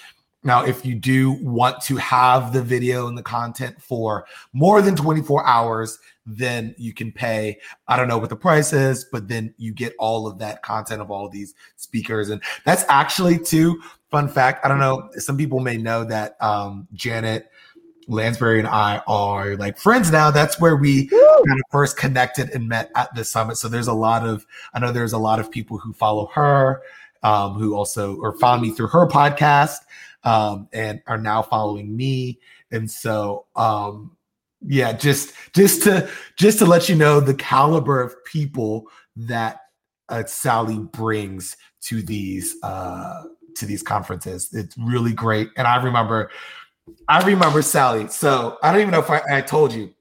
Now, 0.46 0.64
if 0.64 0.86
you 0.86 0.94
do 0.94 1.32
want 1.42 1.82
to 1.84 1.98
have 1.98 2.54
the 2.54 2.62
video 2.62 3.08
and 3.08 3.18
the 3.18 3.24
content 3.24 3.82
for 3.82 4.28
more 4.54 4.82
than 4.82 4.96
24 4.96 5.46
hours, 5.46 5.98
then 6.26 6.76
you 6.78 6.94
can 6.94 7.12
pay. 7.12 7.58
I 7.88 7.98
don't 7.98 8.08
know 8.08 8.20
what 8.20 8.30
the 8.30 8.36
price 8.36 8.72
is, 8.72 9.06
but 9.12 9.28
then 9.28 9.56
you 9.58 9.74
get 9.74 9.94
all 9.98 10.28
of 10.28 10.38
that 10.40 10.62
content 10.62 11.02
of 11.02 11.10
all 11.10 11.26
of 11.26 11.32
these 11.32 11.56
speakers. 11.78 12.30
And 12.30 12.42
that's 12.64 12.86
actually 12.90 13.40
too 13.40 13.82
fun 14.12 14.30
fact. 14.30 14.64
I 14.64 14.70
don't 14.70 14.80
know. 14.80 15.10
Some 15.18 15.36
people 15.36 15.60
may 15.60 15.78
know 15.78 16.04
that 16.06 16.42
um, 16.42 16.88
Janet 16.94 17.50
Lansbury 18.08 18.60
and 18.60 18.68
I 18.68 19.02
are 19.08 19.56
like 19.56 19.80
friends 19.80 20.12
now. 20.12 20.30
That's 20.30 20.60
where 20.60 20.76
we 20.76 21.08
kind 21.08 21.60
of 21.60 21.66
first 21.72 21.98
connected 21.98 22.52
and 22.52 22.70
met 22.70 22.92
at 22.96 23.14
the 23.16 23.26
summit. 23.26 23.58
So 23.58 23.68
there's 23.68 23.88
a 23.88 23.94
lot 23.94 24.28
of, 24.28 24.46
I 24.76 24.80
know 24.80 24.92
there's 24.92 25.14
a 25.14 25.18
lot 25.18 25.40
of 25.40 25.50
people 25.50 25.80
who 25.80 25.92
follow 25.92 26.28
her, 26.36 26.84
um, 27.24 27.56
who 27.56 27.76
also 27.76 28.16
or 28.18 28.38
found 28.38 28.62
me 28.62 28.70
through 28.70 28.88
her 28.88 29.08
podcast, 29.08 29.78
um, 30.26 30.68
and 30.74 31.02
are 31.08 31.18
now 31.18 31.42
following 31.42 31.96
me. 31.96 32.40
And 32.72 32.90
so, 32.90 33.46
um, 33.56 34.18
yeah, 34.68 34.94
just 34.94 35.34
just 35.54 35.84
to 35.84 36.10
just 36.36 36.60
to 36.60 36.66
let 36.66 36.90
you 36.90 36.96
know 36.96 37.20
the 37.20 37.36
caliber 37.36 38.02
of 38.02 38.16
people 38.26 38.90
that 39.16 39.60
uh, 40.10 40.24
Sally 40.26 40.80
brings 40.80 41.56
to 41.84 42.02
these 42.02 42.56
uh, 42.64 43.24
to 43.56 43.66
these 43.66 43.84
conferences. 43.84 44.50
It's 44.54 44.76
really 44.78 45.14
great, 45.14 45.50
and 45.56 45.68
I 45.68 45.82
remember 45.84 46.32
I 47.08 47.26
remember 47.26 47.62
Sally. 47.62 48.08
So 48.08 48.58
I 48.64 48.72
don't 48.72 48.82
even 48.82 48.92
know 48.92 49.00
if 49.00 49.10
I, 49.10 49.22
I 49.32 49.42
told 49.42 49.74
you. 49.74 49.94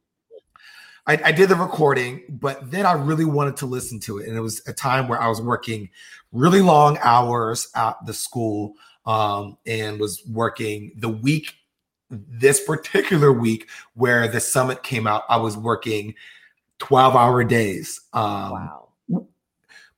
I, 1.07 1.21
I, 1.23 1.33
did 1.33 1.50
the 1.50 1.57
recording, 1.57 2.23
but 2.31 2.71
then 2.71 2.87
I 2.87 2.93
really 2.93 3.26
wanted 3.26 3.59
to 3.59 3.66
listen 3.66 4.00
to 4.00 4.19
it. 4.19 4.28
And 4.28 4.38
it 4.38 4.40
was 4.40 4.62
a 4.66 4.73
time 4.73 5.07
where 5.07 5.21
I 5.21 5.28
was 5.28 5.38
working 5.38 5.90
really 6.33 6.62
long 6.62 6.97
hours 7.02 7.69
at 7.76 7.97
the 8.07 8.14
school 8.14 8.73
um, 9.06 9.58
and 9.66 9.99
was 10.00 10.23
working 10.26 10.92
the 10.96 11.08
week, 11.08 11.54
this 12.11 12.64
particular 12.64 13.32
week 13.32 13.68
where 13.94 14.28
the 14.28 14.40
summit 14.40 14.82
came 14.82 15.06
out, 15.06 15.25
I 15.28 15.37
was 15.37 15.56
working 15.56 16.14
12 16.78 17.16
hour 17.16 17.44
days. 17.44 18.00
Um, 18.12 18.52
wow. 18.52 18.88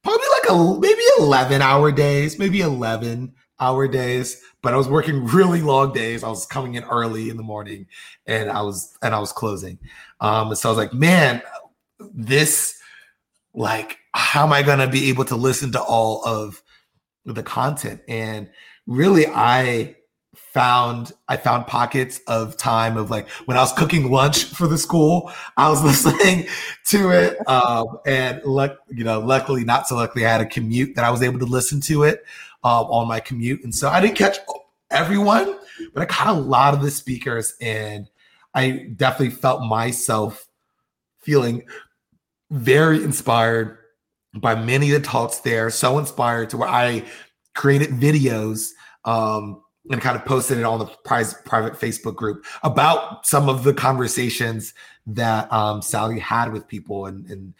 Probably 0.02 0.26
like 0.40 0.50
a 0.50 0.80
maybe 0.80 1.02
11 1.18 1.62
hour 1.62 1.90
days, 1.90 2.38
maybe 2.38 2.60
11 2.60 3.34
hour 3.58 3.88
days, 3.88 4.40
but 4.62 4.72
I 4.72 4.76
was 4.76 4.88
working 4.88 5.25
really 5.26 5.62
long 5.62 5.92
days. 5.92 6.22
I 6.22 6.28
was 6.28 6.46
coming 6.46 6.75
in 6.75 6.84
early 6.84 7.28
in 7.30 7.36
the 7.36 7.42
morning 7.42 7.86
and 8.26 8.50
I 8.50 8.62
was 8.62 8.96
and 9.02 9.14
I 9.14 9.18
was 9.18 9.32
closing. 9.32 9.78
Um 10.20 10.54
so 10.54 10.68
I 10.68 10.72
was 10.72 10.78
like, 10.78 10.94
man, 10.94 11.42
this 11.98 12.78
like 13.54 13.98
how 14.12 14.46
am 14.46 14.52
I 14.52 14.62
going 14.62 14.78
to 14.78 14.86
be 14.86 15.08
able 15.08 15.25
to 15.26 15.36
listen 15.36 15.72
to 15.72 15.82
all 15.82 16.25
of 16.25 16.62
the 17.35 17.42
content? 17.42 18.00
And 18.09 18.49
really 18.87 19.26
I 19.26 19.97
found 20.35 21.12
I 21.28 21.37
found 21.37 21.66
pockets 21.66 22.21
of 22.26 22.56
time 22.56 22.97
of 22.97 23.11
like 23.11 23.28
when 23.47 23.56
I 23.56 23.61
was 23.61 23.73
cooking 23.73 24.11
lunch 24.11 24.45
for 24.54 24.66
the 24.66 24.78
school, 24.78 25.30
I 25.56 25.68
was 25.68 25.83
listening 26.04 26.47
to 26.87 27.11
it. 27.11 27.49
Um, 27.49 27.99
and 28.06 28.42
luck, 28.45 28.78
you 28.88 29.04
know, 29.04 29.21
luckily, 29.21 29.64
not 29.64 29.87
so 29.87 29.97
luckily, 29.97 30.25
I 30.25 30.33
had 30.33 30.40
a 30.40 30.47
commute 30.47 30.95
that 30.95 31.04
I 31.04 31.11
was 31.11 31.23
able 31.23 31.38
to 31.40 31.47
listen 31.47 31.80
to 31.83 32.04
it 32.04 32.25
um, 32.64 32.87
on 32.87 33.09
my 33.09 33.21
commute. 33.21 33.62
And 33.64 33.75
so 33.75 33.88
I 33.88 34.00
didn't 34.00 34.16
catch 34.16 34.38
everyone, 34.90 35.56
but 35.92 36.02
I 36.02 36.06
caught 36.06 36.28
a 36.28 36.38
lot 36.38 36.75
of 36.75 36.83
the 36.83 36.90
speakers, 36.90 37.54
and 37.61 38.09
I 38.54 38.88
definitely 38.97 39.37
felt 39.37 39.62
myself 39.62 40.47
feeling 41.18 41.64
very 42.50 43.02
inspired 43.02 43.78
by 44.40 44.55
many 44.55 44.93
of 44.93 45.02
the 45.02 45.07
talks 45.07 45.38
there. 45.38 45.71
So 45.71 45.99
inspired 45.99 46.50
to 46.50 46.57
where 46.57 46.69
I 46.69 47.05
created 47.55 47.90
videos 47.90 48.71
um, 49.05 49.62
and 49.90 50.00
kind 50.00 50.16
of 50.16 50.25
posted 50.25 50.59
it 50.59 50.64
on 50.64 50.78
the 50.78 50.87
private 51.05 51.75
Facebook 51.75 52.16
group 52.16 52.45
about 52.62 53.26
some 53.26 53.49
of 53.49 53.64
the 53.64 53.73
conversations 53.73 54.75
that 55.07 55.50
um, 55.52 55.81
Sally 55.81 56.19
had 56.19 56.52
with 56.52 56.66
people 56.66 57.07
and, 57.07 57.26
and 57.31 57.55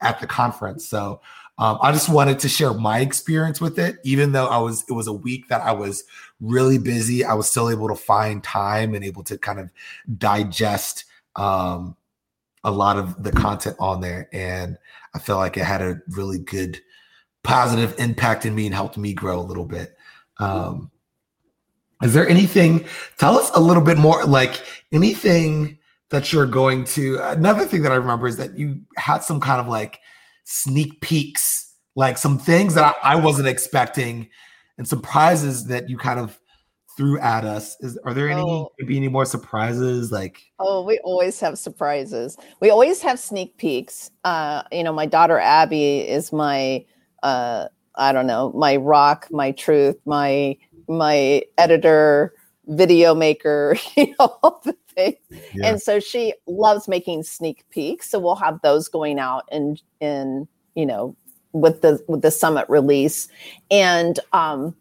at 0.00 0.20
the 0.20 0.26
conference. 0.26 0.88
So 0.88 1.20
um, 1.58 1.78
I 1.82 1.92
just 1.92 2.08
wanted 2.08 2.38
to 2.40 2.48
share 2.48 2.72
my 2.72 3.00
experience 3.00 3.60
with 3.60 3.78
it, 3.78 3.96
even 4.04 4.32
though 4.32 4.46
I 4.46 4.58
was 4.58 4.84
it 4.88 4.92
was 4.92 5.06
a 5.06 5.12
week 5.12 5.48
that 5.48 5.60
I 5.60 5.72
was 5.72 6.04
really 6.40 6.78
busy. 6.78 7.24
I 7.24 7.34
was 7.34 7.48
still 7.48 7.68
able 7.68 7.88
to 7.88 7.94
find 7.94 8.42
time 8.42 8.94
and 8.94 9.04
able 9.04 9.22
to 9.24 9.36
kind 9.36 9.60
of 9.60 9.70
digest 10.18 11.04
um, 11.36 11.96
a 12.64 12.70
lot 12.70 12.96
of 12.96 13.22
the 13.22 13.32
content 13.32 13.76
on 13.80 14.00
there, 14.00 14.28
and 14.32 14.76
I 15.14 15.18
felt 15.18 15.40
like 15.40 15.56
it 15.56 15.64
had 15.64 15.82
a 15.82 16.00
really 16.10 16.38
good 16.38 16.80
positive 17.42 17.94
impact 17.98 18.46
in 18.46 18.54
me 18.54 18.66
and 18.66 18.74
helped 18.74 18.96
me 18.96 19.12
grow 19.12 19.40
a 19.40 19.42
little 19.42 19.64
bit. 19.64 19.96
Um, 20.38 20.90
is 22.02 22.14
there 22.14 22.28
anything? 22.28 22.84
Tell 23.18 23.38
us 23.38 23.50
a 23.54 23.60
little 23.60 23.82
bit 23.82 23.98
more, 23.98 24.24
like 24.24 24.62
anything 24.92 25.78
that 26.10 26.32
you're 26.32 26.46
going 26.46 26.84
to. 26.84 27.18
Another 27.18 27.64
thing 27.64 27.82
that 27.82 27.92
I 27.92 27.96
remember 27.96 28.26
is 28.26 28.36
that 28.36 28.56
you 28.58 28.80
had 28.96 29.18
some 29.18 29.40
kind 29.40 29.60
of 29.60 29.68
like 29.68 29.98
sneak 30.44 31.00
peeks, 31.00 31.74
like 31.94 32.18
some 32.18 32.38
things 32.38 32.74
that 32.74 32.96
I, 33.02 33.14
I 33.14 33.16
wasn't 33.16 33.48
expecting, 33.48 34.28
and 34.78 34.86
surprises 34.86 35.66
that 35.66 35.88
you 35.88 35.96
kind 35.96 36.20
of 36.20 36.38
threw 37.02 37.18
at 37.18 37.44
us. 37.44 37.76
Is 37.80 37.98
are 38.04 38.14
there 38.14 38.30
any 38.30 38.40
oh. 38.40 38.70
maybe 38.78 38.96
any 38.96 39.08
more 39.08 39.24
surprises? 39.24 40.12
Like 40.12 40.40
oh, 40.60 40.84
we 40.84 41.00
always 41.00 41.40
have 41.40 41.58
surprises. 41.58 42.36
We 42.60 42.70
always 42.70 43.02
have 43.02 43.18
sneak 43.18 43.56
peeks. 43.56 44.12
Uh, 44.22 44.62
you 44.70 44.84
know, 44.84 44.92
my 44.92 45.06
daughter 45.06 45.40
Abby 45.40 45.98
is 45.98 46.32
my 46.32 46.84
uh, 47.24 47.66
I 47.96 48.12
don't 48.12 48.28
know, 48.28 48.52
my 48.52 48.76
rock, 48.76 49.26
my 49.32 49.50
truth, 49.50 49.96
my 50.06 50.56
my 50.86 51.42
editor, 51.58 52.34
video 52.68 53.16
maker, 53.16 53.76
you 53.96 54.14
know, 54.20 54.38
all 54.44 54.60
the 54.64 54.76
things. 54.94 55.16
Yeah. 55.30 55.70
And 55.70 55.82
so 55.82 55.98
she 55.98 56.34
loves 56.46 56.86
making 56.86 57.24
sneak 57.24 57.68
peeks. 57.70 58.10
So 58.10 58.20
we'll 58.20 58.36
have 58.36 58.60
those 58.62 58.86
going 58.88 59.18
out 59.18 59.42
in 59.50 59.76
in, 59.98 60.46
you 60.76 60.86
know, 60.86 61.16
with 61.50 61.82
the 61.82 62.00
with 62.06 62.22
the 62.22 62.30
summit 62.30 62.66
release. 62.68 63.26
And 63.72 64.20
um 64.32 64.76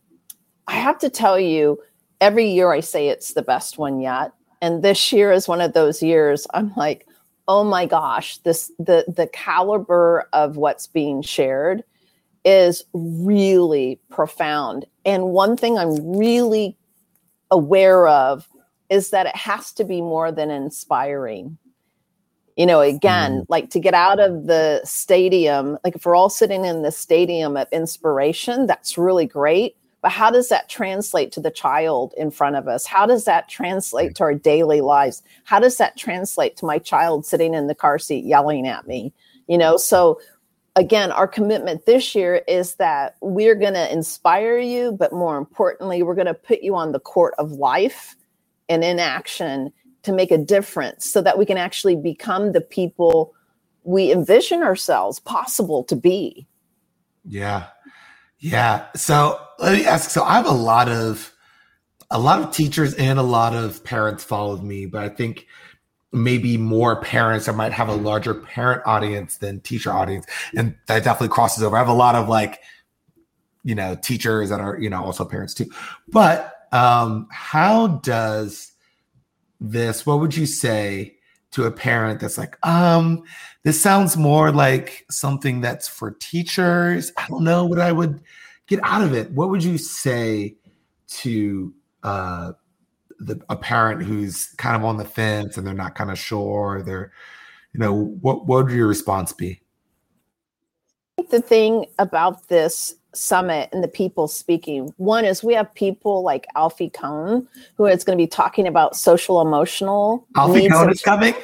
I 0.67 0.75
have 0.75 0.99
to 0.99 1.09
tell 1.09 1.39
you, 1.39 1.79
every 2.21 2.47
year 2.49 2.71
I 2.71 2.79
say 2.79 3.09
it's 3.09 3.33
the 3.33 3.41
best 3.41 3.77
one 3.77 3.99
yet. 3.99 4.31
And 4.61 4.83
this 4.83 5.11
year 5.11 5.31
is 5.31 5.47
one 5.47 5.59
of 5.59 5.73
those 5.73 6.01
years 6.01 6.47
I'm 6.53 6.71
like, 6.77 7.07
oh 7.47 7.63
my 7.63 7.85
gosh, 7.85 8.37
this 8.39 8.71
the 8.77 9.03
the 9.13 9.27
caliber 9.27 10.29
of 10.31 10.55
what's 10.55 10.87
being 10.87 11.21
shared 11.21 11.83
is 12.45 12.83
really 12.93 13.99
profound. 14.09 14.85
And 15.03 15.25
one 15.25 15.57
thing 15.57 15.77
I'm 15.77 16.17
really 16.17 16.77
aware 17.49 18.07
of 18.07 18.47
is 18.89 19.09
that 19.09 19.25
it 19.25 19.35
has 19.35 19.73
to 19.73 19.83
be 19.83 20.01
more 20.01 20.31
than 20.31 20.49
inspiring. 20.49 21.57
You 22.57 22.65
know, 22.65 22.81
again, 22.81 23.31
mm-hmm. 23.31 23.51
like 23.51 23.69
to 23.71 23.79
get 23.79 23.93
out 23.93 24.19
of 24.19 24.45
the 24.45 24.81
stadium, 24.83 25.77
like 25.83 25.95
if 25.95 26.05
we're 26.05 26.15
all 26.15 26.29
sitting 26.29 26.65
in 26.65 26.81
the 26.81 26.91
stadium 26.91 27.57
of 27.57 27.67
inspiration, 27.71 28.67
that's 28.67 28.97
really 28.97 29.25
great. 29.25 29.75
But 30.01 30.11
how 30.11 30.31
does 30.31 30.49
that 30.49 30.67
translate 30.67 31.31
to 31.33 31.39
the 31.39 31.51
child 31.51 32.13
in 32.17 32.31
front 32.31 32.55
of 32.55 32.67
us? 32.67 32.85
How 32.85 33.05
does 33.05 33.25
that 33.25 33.47
translate 33.49 34.15
to 34.15 34.23
our 34.23 34.33
daily 34.33 34.81
lives? 34.81 35.21
How 35.43 35.59
does 35.59 35.77
that 35.77 35.97
translate 35.97 36.57
to 36.57 36.65
my 36.65 36.79
child 36.79 37.25
sitting 37.25 37.53
in 37.53 37.67
the 37.67 37.75
car 37.75 37.99
seat 37.99 38.25
yelling 38.25 38.67
at 38.67 38.87
me? 38.87 39.13
You 39.47 39.57
know, 39.57 39.77
so 39.77 40.19
again, 40.75 41.11
our 41.11 41.27
commitment 41.27 41.85
this 41.85 42.15
year 42.15 42.41
is 42.47 42.75
that 42.75 43.15
we're 43.21 43.55
going 43.55 43.73
to 43.73 43.91
inspire 43.91 44.57
you, 44.57 44.91
but 44.91 45.13
more 45.13 45.37
importantly, 45.37 46.01
we're 46.01 46.15
going 46.15 46.25
to 46.27 46.33
put 46.33 46.61
you 46.61 46.75
on 46.75 46.91
the 46.91 46.99
court 46.99 47.33
of 47.37 47.51
life 47.51 48.15
and 48.69 48.83
in 48.83 48.99
action 48.99 49.71
to 50.03 50.11
make 50.11 50.31
a 50.31 50.37
difference 50.37 51.05
so 51.05 51.21
that 51.21 51.37
we 51.37 51.45
can 51.45 51.57
actually 51.57 51.95
become 51.95 52.53
the 52.53 52.61
people 52.61 53.33
we 53.83 54.11
envision 54.11 54.63
ourselves 54.63 55.19
possible 55.19 55.83
to 55.83 55.95
be. 55.95 56.47
Yeah. 57.25 57.67
Yeah. 58.41 58.87
So 58.95 59.39
let 59.59 59.73
me 59.73 59.85
ask. 59.85 60.09
So 60.09 60.23
I 60.23 60.33
have 60.33 60.47
a 60.47 60.51
lot 60.51 60.89
of 60.89 61.31
a 62.09 62.19
lot 62.19 62.41
of 62.41 62.51
teachers 62.51 62.93
and 62.95 63.17
a 63.17 63.23
lot 63.23 63.55
of 63.55 63.83
parents 63.83 64.23
followed 64.23 64.63
me, 64.63 64.85
but 64.85 65.03
I 65.03 65.09
think 65.09 65.47
maybe 66.11 66.57
more 66.57 67.01
parents 67.01 67.47
or 67.47 67.53
might 67.53 67.71
have 67.71 67.87
a 67.87 67.95
larger 67.95 68.33
parent 68.33 68.81
audience 68.85 69.37
than 69.37 69.61
teacher 69.61 69.93
audience. 69.93 70.25
And 70.57 70.75
that 70.87 71.05
definitely 71.05 71.33
crosses 71.33 71.63
over. 71.63 71.75
I 71.75 71.79
have 71.79 71.87
a 71.87 71.93
lot 71.93 72.15
of 72.15 72.27
like, 72.27 72.59
you 73.63 73.75
know, 73.75 73.95
teachers 73.95 74.49
that 74.49 74.59
are, 74.59 74.77
you 74.77 74.89
know, 74.89 75.01
also 75.01 75.23
parents 75.23 75.53
too. 75.53 75.71
But 76.09 76.67
um, 76.73 77.27
how 77.31 77.87
does 77.87 78.73
this, 79.61 80.05
what 80.05 80.19
would 80.19 80.35
you 80.35 80.47
say 80.47 81.15
to 81.51 81.65
a 81.65 81.71
parent 81.71 82.19
that's 82.19 82.37
like, 82.37 82.57
um, 82.65 83.23
this 83.63 83.81
sounds 83.81 84.17
more 84.17 84.51
like 84.51 85.05
something 85.09 85.61
that's 85.61 85.87
for 85.87 86.11
teachers. 86.11 87.11
I 87.17 87.27
don't 87.27 87.43
know 87.43 87.65
what 87.65 87.79
I 87.79 87.91
would 87.91 88.21
get 88.67 88.79
out 88.83 89.01
of 89.01 89.13
it. 89.13 89.31
What 89.31 89.49
would 89.49 89.63
you 89.63 89.77
say 89.77 90.55
to 91.07 91.73
uh, 92.03 92.53
the, 93.21 93.39
a 93.49 93.55
parent 93.55 94.01
who's 94.01 94.47
kind 94.57 94.75
of 94.75 94.83
on 94.83 94.97
the 94.97 95.05
fence 95.05 95.57
and 95.57 95.65
they're 95.65 95.73
not 95.73 95.95
kind 95.95 96.09
of 96.09 96.17
sure 96.17 96.81
they're 96.83 97.11
you 97.73 97.79
know 97.79 97.93
what 97.93 98.45
what 98.47 98.65
would 98.65 98.73
your 98.73 98.87
response 98.87 99.31
be 99.31 99.61
the 101.29 101.41
thing 101.41 101.85
about 101.99 102.47
this 102.47 102.95
summit 103.13 103.69
and 103.71 103.83
the 103.83 103.87
people 103.87 104.27
speaking. 104.27 104.93
One 104.97 105.25
is 105.25 105.43
we 105.43 105.53
have 105.53 105.73
people 105.73 106.23
like 106.23 106.47
alfie 106.55 106.89
kohn 106.89 107.47
who 107.75 107.85
is 107.85 108.03
going 108.03 108.17
to 108.17 108.21
be 108.21 108.27
talking 108.27 108.67
about 108.67 108.95
social 108.95 109.41
emotional 109.41 110.27
alfie 110.35 110.69
kohn 110.69 110.89
is 110.89 111.01
coming? 111.01 111.35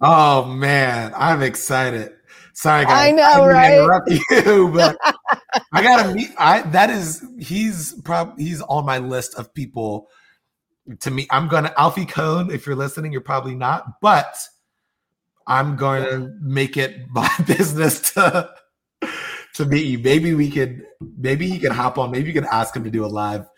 Oh 0.00 0.44
man 0.44 1.12
i'm 1.16 1.42
excited. 1.42 2.12
Sorry 2.54 2.86
guys 2.86 3.08
i 3.08 3.10
know 3.12 3.22
I 3.22 3.48
right? 3.48 3.72
interrupt 3.74 4.10
you 4.10 4.68
but 4.74 4.96
i 5.72 5.82
gotta 5.82 6.14
meet 6.14 6.30
i 6.38 6.62
that 6.62 6.88
is 6.88 7.22
he's 7.38 7.92
probably 8.02 8.44
he's 8.44 8.62
on 8.62 8.86
my 8.86 8.96
list 8.96 9.34
of 9.34 9.52
people 9.52 10.08
to 11.00 11.10
me, 11.10 11.26
I'm 11.30 11.48
gonna 11.48 11.72
Alfie 11.76 12.06
Kohn. 12.06 12.50
If 12.50 12.66
you're 12.66 12.76
listening, 12.76 13.12
you're 13.12 13.20
probably 13.20 13.54
not, 13.54 14.00
but 14.00 14.36
I'm 15.46 15.76
going 15.76 16.04
to 16.04 16.34
make 16.40 16.76
it 16.76 17.06
my 17.10 17.30
business 17.46 18.12
to 18.12 18.50
to 19.56 19.78
you. 19.78 19.98
Maybe 19.98 20.34
we 20.34 20.50
could, 20.50 20.86
maybe 21.16 21.48
he 21.48 21.58
can 21.58 21.72
hop 21.72 21.98
on. 21.98 22.10
Maybe 22.10 22.28
you 22.28 22.34
can 22.34 22.46
ask 22.50 22.74
him 22.74 22.84
to 22.84 22.90
do 22.90 23.04
a 23.04 23.06
live 23.06 23.48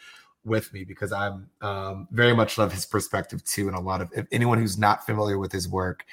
with 0.44 0.72
me 0.72 0.84
because 0.84 1.12
I'm 1.12 1.48
um, 1.60 2.08
very 2.10 2.34
much 2.34 2.58
love 2.58 2.72
his 2.72 2.86
perspective 2.86 3.44
too. 3.44 3.68
And 3.68 3.76
a 3.76 3.80
lot 3.80 4.00
of 4.00 4.10
if 4.16 4.26
anyone 4.32 4.58
who's 4.58 4.78
not 4.78 5.06
familiar 5.06 5.38
with 5.38 5.52
his 5.52 5.68
work, 5.68 6.04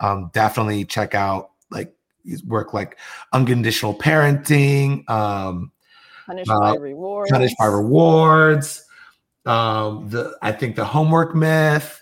um, 0.00 0.30
definitely 0.32 0.84
check 0.84 1.14
out 1.14 1.50
like 1.70 1.94
his 2.24 2.42
work 2.44 2.72
like 2.72 2.98
unconditional 3.32 3.94
parenting, 3.94 5.08
um, 5.08 5.72
punished 6.26 6.50
uh, 6.50 6.74
by 6.74 6.76
rewards, 6.76 7.30
punished 7.30 7.56
by 7.58 7.66
rewards. 7.66 8.84
Um, 9.44 10.08
the 10.08 10.36
I 10.42 10.52
think 10.52 10.76
the 10.76 10.84
homework 10.84 11.34
myth. 11.34 11.98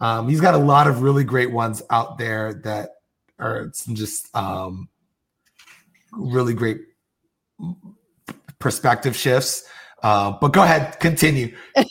Um, 0.00 0.28
he's 0.28 0.40
got 0.40 0.54
a 0.54 0.58
lot 0.58 0.88
of 0.88 1.02
really 1.02 1.22
great 1.22 1.52
ones 1.52 1.80
out 1.90 2.18
there 2.18 2.54
that 2.64 2.90
are 3.38 3.70
some 3.72 3.94
just 3.94 4.34
um, 4.34 4.88
really 6.12 6.54
great 6.54 6.80
perspective 8.58 9.16
shifts. 9.16 9.64
Uh, 10.02 10.32
but 10.40 10.52
go 10.52 10.62
ahead, 10.62 10.98
continue. 11.00 11.54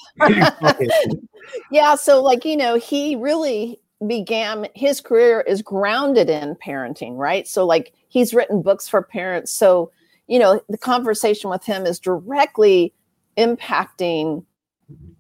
yeah, 1.72 1.96
so 1.96 2.22
like 2.22 2.46
you 2.46 2.58
know, 2.58 2.76
he 2.76 3.16
really 3.16 3.80
began 4.08 4.68
his 4.74 5.00
career 5.00 5.42
is 5.42 5.62
grounded 5.62 6.30
in 6.30 6.56
parenting, 6.56 7.16
right? 7.18 7.48
So 7.48 7.66
like 7.66 7.94
he's 8.10 8.34
written 8.34 8.62
books 8.62 8.88
for 8.88 9.02
parents. 9.02 9.52
So 9.52 9.92
you 10.28 10.40
know, 10.40 10.62
the 10.70 10.78
conversation 10.78 11.50
with 11.50 11.66
him 11.66 11.86
is 11.86 12.00
directly 12.00 12.94
impacting 13.38 14.46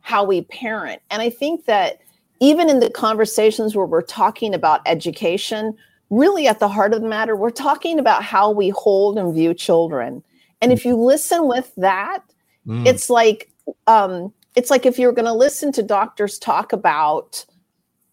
how 0.02 0.24
we 0.24 0.42
parent. 0.42 1.02
And 1.10 1.22
I 1.22 1.30
think 1.30 1.66
that 1.66 2.00
even 2.40 2.70
in 2.70 2.80
the 2.80 2.90
conversations 2.90 3.76
where 3.76 3.86
we're 3.86 4.02
talking 4.02 4.54
about 4.54 4.82
education, 4.86 5.78
really 6.12 6.46
at 6.46 6.60
the 6.60 6.68
heart 6.68 6.94
of 6.94 7.02
the 7.02 7.08
matter, 7.08 7.36
we're 7.36 7.50
talking 7.50 7.98
about 7.98 8.24
how 8.24 8.52
we 8.52 8.70
hold 8.70 9.18
and 9.18 9.34
view 9.34 9.56
children. 9.56 10.24
And 10.62 10.72
if 10.72 10.86
you 10.86 10.96
listen 10.96 11.48
with 11.48 11.74
that, 11.78 12.20
mm. 12.68 12.86
it's 12.86 13.10
like 13.10 13.50
um, 13.88 14.32
it's 14.56 14.70
like 14.70 14.86
if 14.86 15.00
you're 15.00 15.14
going 15.14 15.26
to 15.26 15.34
listen 15.34 15.72
to 15.72 15.82
doctors 15.82 16.38
talk 16.38 16.74
about 16.74 17.46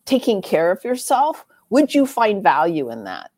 taking 0.07 0.40
care 0.40 0.71
of 0.71 0.83
yourself, 0.85 1.45
would 1.71 1.95
you 1.95 2.07
find 2.07 2.43
value 2.43 2.90
in 2.90 3.05
that? 3.05 3.31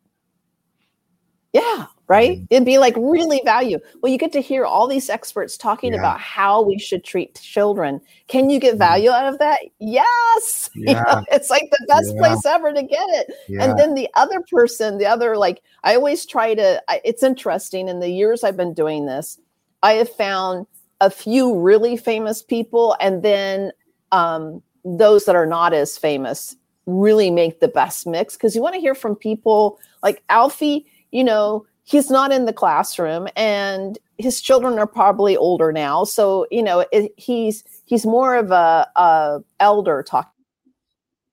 Yeah, 1.53 1.87
right? 2.07 2.37
Mm-hmm. 2.37 2.45
It'd 2.49 2.65
be 2.65 2.77
like 2.77 2.95
really 2.97 3.41
value. 3.43 3.79
Well, 4.01 4.11
you 4.11 4.17
get 4.17 4.31
to 4.33 4.41
hear 4.41 4.65
all 4.65 4.87
these 4.87 5.09
experts 5.09 5.57
talking 5.57 5.93
yeah. 5.93 5.99
about 5.99 6.19
how 6.19 6.61
we 6.61 6.79
should 6.79 7.03
treat 7.03 7.39
children. 7.41 7.99
Can 8.27 8.49
you 8.49 8.57
get 8.59 8.71
mm-hmm. 8.71 8.79
value 8.79 9.09
out 9.09 9.31
of 9.31 9.39
that? 9.39 9.59
Yes. 9.79 10.69
Yeah. 10.75 10.91
You 10.91 10.95
know, 10.95 11.25
it's 11.31 11.49
like 11.49 11.69
the 11.71 11.85
best 11.87 12.13
yeah. 12.13 12.19
place 12.19 12.45
ever 12.45 12.73
to 12.73 12.83
get 12.83 13.05
it. 13.09 13.33
And 13.59 13.77
then 13.77 13.95
the 13.95 14.09
other 14.15 14.41
person, 14.49 14.97
the 14.97 15.05
other, 15.05 15.37
like, 15.37 15.61
I 15.83 15.95
always 15.95 16.25
try 16.25 16.53
to, 16.53 16.83
I, 16.89 17.01
it's 17.03 17.23
interesting 17.23 17.87
in 17.87 17.99
the 17.99 18.09
years 18.09 18.43
I've 18.43 18.57
been 18.57 18.73
doing 18.73 19.05
this, 19.05 19.39
I 19.83 19.93
have 19.93 20.09
found 20.09 20.67
a 20.99 21.09
few 21.09 21.57
really 21.57 21.97
famous 21.97 22.43
people 22.43 22.95
and 22.99 23.23
then 23.23 23.71
um, 24.11 24.61
those 24.83 25.25
that 25.25 25.35
are 25.35 25.45
not 25.45 25.73
as 25.73 25.97
famous 25.97 26.55
really 26.85 27.31
make 27.31 27.59
the 27.59 27.67
best 27.67 28.07
mix 28.07 28.35
because 28.35 28.55
you 28.55 28.61
want 28.61 28.75
to 28.75 28.81
hear 28.81 28.95
from 28.95 29.15
people 29.15 29.79
like 30.03 30.23
Alfie, 30.29 30.85
you 31.11 31.23
know, 31.23 31.65
he's 31.83 32.09
not 32.09 32.31
in 32.31 32.45
the 32.45 32.53
classroom 32.53 33.27
and 33.35 33.99
his 34.17 34.41
children 34.41 34.77
are 34.79 34.87
probably 34.87 35.35
older 35.35 35.71
now 35.71 36.03
so 36.03 36.47
you 36.51 36.63
know 36.63 36.85
it, 36.91 37.11
he's 37.17 37.63
he's 37.85 38.05
more 38.05 38.35
of 38.35 38.51
a, 38.51 38.87
a 38.95 39.39
elder 39.59 40.03
talking 40.03 40.31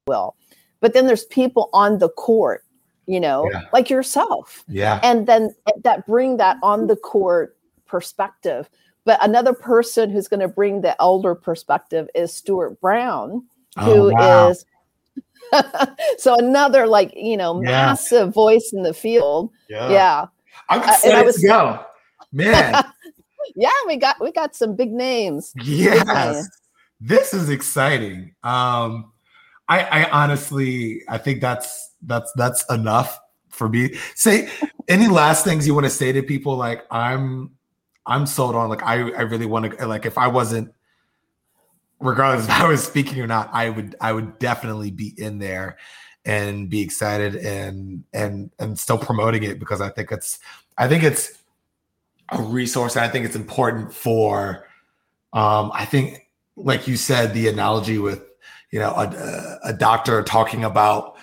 will 0.07 0.35
but 0.81 0.95
then 0.95 1.07
there's 1.07 1.25
people 1.27 1.69
on 1.73 1.99
the 1.99 2.09
court 2.09 2.65
you 3.07 3.21
know 3.21 3.49
yeah. 3.53 3.63
like 3.73 3.91
yourself 3.91 4.65
yeah 4.69 5.01
and 5.03 5.27
then 5.27 5.55
that 5.85 6.07
bring 6.07 6.39
that 6.39 6.57
on 6.63 6.87
the 6.87 6.97
court 6.97 7.57
perspective 7.87 8.69
but 9.05 9.23
another 9.25 9.53
person 9.53 10.11
who's 10.11 10.29
going 10.29 10.41
to 10.41 10.49
bring 10.49 10.81
the 10.81 11.01
elder 11.01 11.35
perspective 11.35 12.09
is 12.15 12.35
stuart 12.35 12.81
brown 12.81 13.43
oh, 13.77 13.85
who 13.85 14.11
oh, 14.11 14.13
wow. 14.13 14.49
is 14.49 14.65
so 16.19 16.35
another 16.37 16.87
like 16.87 17.13
you 17.17 17.37
know 17.37 17.63
yeah. 17.63 17.71
massive 17.71 18.33
voice 18.35 18.71
in 18.73 18.83
the 18.83 18.95
field 18.95 19.51
yeah, 19.69 19.91
yeah. 19.91 20.27
I'm 20.69 20.83
excited 20.83 21.21
uh, 21.21 21.25
was, 21.25 21.37
to 21.37 21.47
go, 21.47 21.85
man. 22.33 22.85
yeah, 23.57 23.71
we 23.87 23.97
got 23.97 24.21
we 24.21 24.33
got 24.33 24.55
some 24.55 24.77
big 24.77 24.91
names. 24.93 25.53
Yes, 25.63 26.49
this 27.01 27.33
is 27.33 27.49
exciting. 27.49 28.35
Um, 28.43 29.13
I, 29.69 29.83
I 29.85 30.11
honestly, 30.11 31.03
I 31.09 31.19
think 31.19 31.41
that's 31.41 31.93
that's 32.03 32.33
that's 32.33 32.65
enough 32.71 33.19
for 33.51 33.69
me. 33.69 33.95
Say 34.15 34.49
any 34.89 35.09
last 35.09 35.45
things 35.45 35.67
you 35.67 35.75
want 35.75 35.85
to 35.85 35.91
say 35.91 36.13
to 36.13 36.23
people? 36.23 36.57
Like 36.57 36.85
I'm, 36.91 37.51
I'm 38.07 38.27
sold 38.27 38.55
on. 38.55 38.69
Like 38.69 38.83
I, 38.83 38.95
I 38.95 39.23
really 39.23 39.47
want 39.47 39.79
to. 39.79 39.87
Like 39.87 40.07
if 40.07 40.19
I 40.19 40.27
wasn't, 40.27 40.73
regardless 42.01 42.47
if 42.47 42.51
I 42.51 42.67
was 42.67 42.85
speaking 42.85 43.21
or 43.21 43.27
not, 43.27 43.51
I 43.53 43.71
would, 43.71 43.97
I 44.01 44.13
would 44.13 44.39
definitely 44.39 44.91
be 44.91 45.15
in 45.17 45.39
there 45.39 45.77
and 46.29 46.69
be 46.69 46.83
excited 46.83 47.37
and 47.37 48.05
and 48.13 48.51
and 48.59 48.79
still 48.79 48.99
promoting 48.99 49.43
it 49.45 49.59
because 49.59 49.81
I 49.81 49.89
think 49.89 50.13
it's 50.13 50.39
I 50.77 50.87
think 50.87 51.03
it's 51.03 51.39
a 52.31 52.43
resource 52.43 52.97
and 52.97 53.05
I 53.05 53.09
think 53.09 53.25
it's 53.25 53.35
important 53.35 53.93
for 53.95 54.67
um 55.33 55.71
I 55.73 55.87
think 55.87 56.29
like 56.55 56.87
you 56.87 56.99
said 56.99 57.33
the 57.33 57.49
analogy 57.49 57.97
with 57.97 58.23
you 58.71 58.79
know 58.79 58.91
a, 58.91 59.59
a 59.71 59.73
doctor 59.73 60.23
talking 60.23 60.65
about 60.65 61.17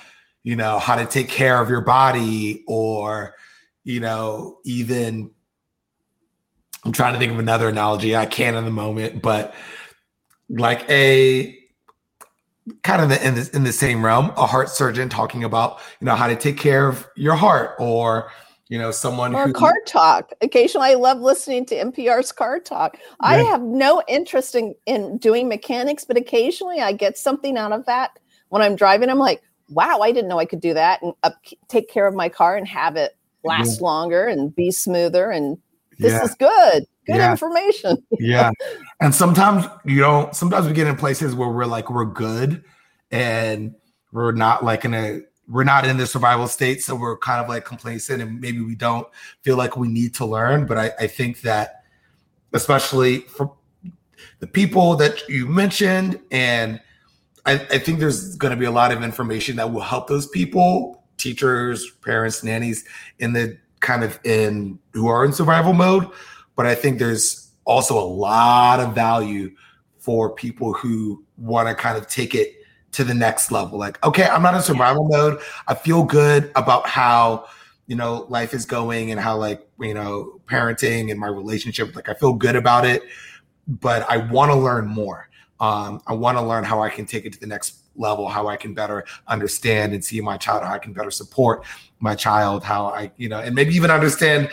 you 0.44 0.56
know 0.56 0.80
how 0.80 0.96
to 0.96 1.06
take 1.06 1.30
care 1.30 1.62
of 1.62 1.70
your 1.70 1.82
body 1.82 2.64
or 2.68 3.36
you 3.84 4.00
know 4.00 4.58
even 4.66 5.30
I'm 6.84 6.92
trying 6.92 7.14
to 7.14 7.20
think 7.20 7.32
of 7.32 7.40
another 7.40 7.68
analogy. 7.68 8.16
I 8.16 8.26
can't 8.26 8.56
in 8.56 8.66
the 8.66 8.72
moment 8.72 9.22
but 9.22 9.54
like 10.50 10.90
a 10.90 11.58
kind 12.84 13.02
of 13.02 13.24
in 13.24 13.36
the, 13.36 13.50
in 13.54 13.64
the 13.64 13.72
same 13.74 14.04
realm 14.04 14.32
a 14.38 14.46
heart 14.46 14.70
surgeon 14.70 15.08
talking 15.08 15.44
about 15.44 15.80
you 16.00 16.06
know 16.06 16.16
how 16.16 16.28
to 16.28 16.36
take 16.36 16.58
care 16.58 16.88
of 16.88 17.08
your 17.16 17.36
heart 17.36 17.76
or 17.80 18.32
you 18.70 18.78
know 18.80 18.90
someone 18.90 19.36
or 19.36 19.48
who, 19.48 19.54
car 19.54 19.76
talk. 19.86 20.32
Occasionally 20.42 20.90
i 20.90 20.94
love 20.96 21.20
listening 21.20 21.66
to 21.68 21.76
npr's 21.76 22.32
car 22.32 22.60
talk. 22.60 22.98
I 23.20 23.38
have 23.44 23.62
no 23.62 24.02
interest 24.08 24.56
in 24.56 24.74
in 24.86 25.18
doing 25.18 25.48
mechanics 25.48 26.06
but 26.06 26.18
occasionally 26.18 26.80
i 26.80 26.92
get 26.92 27.18
something 27.18 27.58
out 27.58 27.72
of 27.72 27.86
that. 27.86 28.18
When 28.50 28.62
i'm 28.62 28.76
driving 28.76 29.10
i'm 29.10 29.20
like 29.20 29.42
wow 29.70 30.00
i 30.02 30.12
didn't 30.12 30.30
know 30.30 30.40
i 30.40 30.46
could 30.46 30.62
do 30.62 30.74
that 30.74 31.02
and 31.02 31.14
up, 31.24 31.36
take 31.68 31.90
care 31.90 32.08
of 32.08 32.16
my 32.16 32.30
car 32.30 32.56
and 32.56 32.68
have 32.68 32.96
it 32.96 33.16
last 33.44 33.80
yeah. 33.80 33.86
longer 33.86 34.26
and 34.26 34.56
be 34.56 34.72
smoother 34.72 35.30
and 35.30 35.58
this 35.98 36.14
yeah. 36.14 36.24
is 36.24 36.36
good 36.36 36.88
good 37.06 37.18
yeah. 37.18 37.32
information. 37.32 38.04
yeah. 38.20 38.52
And 39.00 39.14
sometimes, 39.14 39.66
you 39.86 40.02
know, 40.02 40.30
sometimes 40.34 40.68
we 40.68 40.74
get 40.74 40.88
in 40.88 40.96
places 40.96 41.36
where 41.36 41.50
we're 41.50 41.66
like, 41.66 41.90
we're 41.90 42.06
good 42.06 42.64
and 43.12 43.76
we're 44.12 44.32
not 44.32 44.64
like 44.64 44.86
in 44.86 44.94
a, 44.94 45.22
we're 45.48 45.64
not 45.64 45.86
in 45.86 45.98
the 45.98 46.08
survival 46.08 46.48
state. 46.48 46.82
So 46.82 46.96
we're 46.96 47.18
kind 47.18 47.42
of 47.42 47.48
like 47.48 47.66
complacent 47.66 48.22
and 48.22 48.42
maybe 48.42 48.62
we 48.62 48.76
don't 48.76 49.08
feel 49.44 49.58
like 49.58 49.78
we 49.78 49.88
need 49.88 50.16
to 50.16 50.26
learn. 50.26 50.66
But 50.66 50.78
I, 50.78 50.92
I 51.02 51.08
think 51.08 51.42
that, 51.42 51.84
especially 52.54 53.20
for 53.20 53.54
the 54.40 54.48
people 54.48 54.96
that 54.96 55.28
you 55.30 55.46
mentioned, 55.46 56.20
and 56.32 56.82
I, 57.46 57.54
I 57.54 57.78
think 57.78 58.00
there's 58.00 58.36
going 58.38 58.52
to 58.52 58.58
be 58.58 58.66
a 58.66 58.72
lot 58.72 58.92
of 58.92 59.04
information 59.04 59.58
that 59.58 59.72
will 59.72 59.82
help 59.82 60.08
those 60.08 60.28
people, 60.28 61.04
teachers, 61.18 61.92
parents, 62.04 62.44
nannies, 62.44 62.86
in 63.20 63.34
the 63.34 63.58
kind 63.86 64.04
of 64.04 64.20
in 64.26 64.78
who 64.94 65.08
are 65.08 65.24
in 65.24 65.32
survival 65.32 65.74
mode 65.74 66.12
but 66.56 66.66
I 66.66 66.76
think 66.76 67.00
there's 67.00 67.52
also 67.66 67.98
a 68.00 68.06
lot 68.06 68.80
of 68.80 68.96
value 68.96 69.52
for 70.00 70.34
people 70.34 70.74
who 70.74 71.24
want 71.38 71.68
to 71.68 71.76
kind 71.76 71.98
of 71.98 72.08
take 72.08 72.36
it 72.36 72.54
to 72.94 73.04
the 73.04 73.14
next 73.14 73.52
level. 73.52 73.78
Like, 73.78 74.04
okay, 74.06 74.24
I'm 74.24 74.42
not 74.42 74.56
in 74.56 74.62
survival 74.62 75.08
mode. 75.10 75.40
I 75.68 75.76
feel 75.76 76.04
good 76.04 76.52
about 76.56 76.88
how, 76.88 77.46
you 77.88 77.96
know, 77.96 78.26
life 78.30 78.54
is 78.54 78.66
going 78.66 79.12
and 79.12 79.20
how 79.20 79.38
like, 79.38 79.68
you 79.80 79.94
know, 79.94 80.40
parenting 80.46 81.12
and 81.12 81.20
my 81.20 81.28
relationship, 81.28 81.96
like 81.96 82.08
I 82.08 82.14
feel 82.14 82.34
good 82.34 82.56
about 82.56 82.86
it, 82.86 83.04
but 83.68 84.10
I 84.10 84.18
want 84.18 84.52
to 84.52 84.56
learn 84.58 84.88
more. 84.88 85.30
Um, 85.60 86.02
I 86.08 86.14
want 86.14 86.38
to 86.38 86.42
learn 86.42 86.64
how 86.64 86.82
I 86.82 86.90
can 86.90 87.06
take 87.06 87.26
it 87.26 87.34
to 87.34 87.40
the 87.40 87.48
next 87.48 87.85
level, 87.96 88.28
how 88.28 88.48
I 88.48 88.58
can 88.58 88.74
better 88.74 89.06
understand 89.28 89.94
and 89.94 90.04
see 90.04 90.22
my 90.22 90.38
child, 90.38 90.64
how 90.64 90.74
I 90.74 90.80
can 90.80 90.94
better 90.94 91.12
support 91.12 91.66
my 92.00 92.16
child, 92.16 92.64
how 92.64 92.88
I, 92.88 93.12
you 93.18 93.30
know, 93.30 93.40
and 93.40 93.56
maybe 93.56 93.76
even 93.76 93.92
understand 93.92 94.50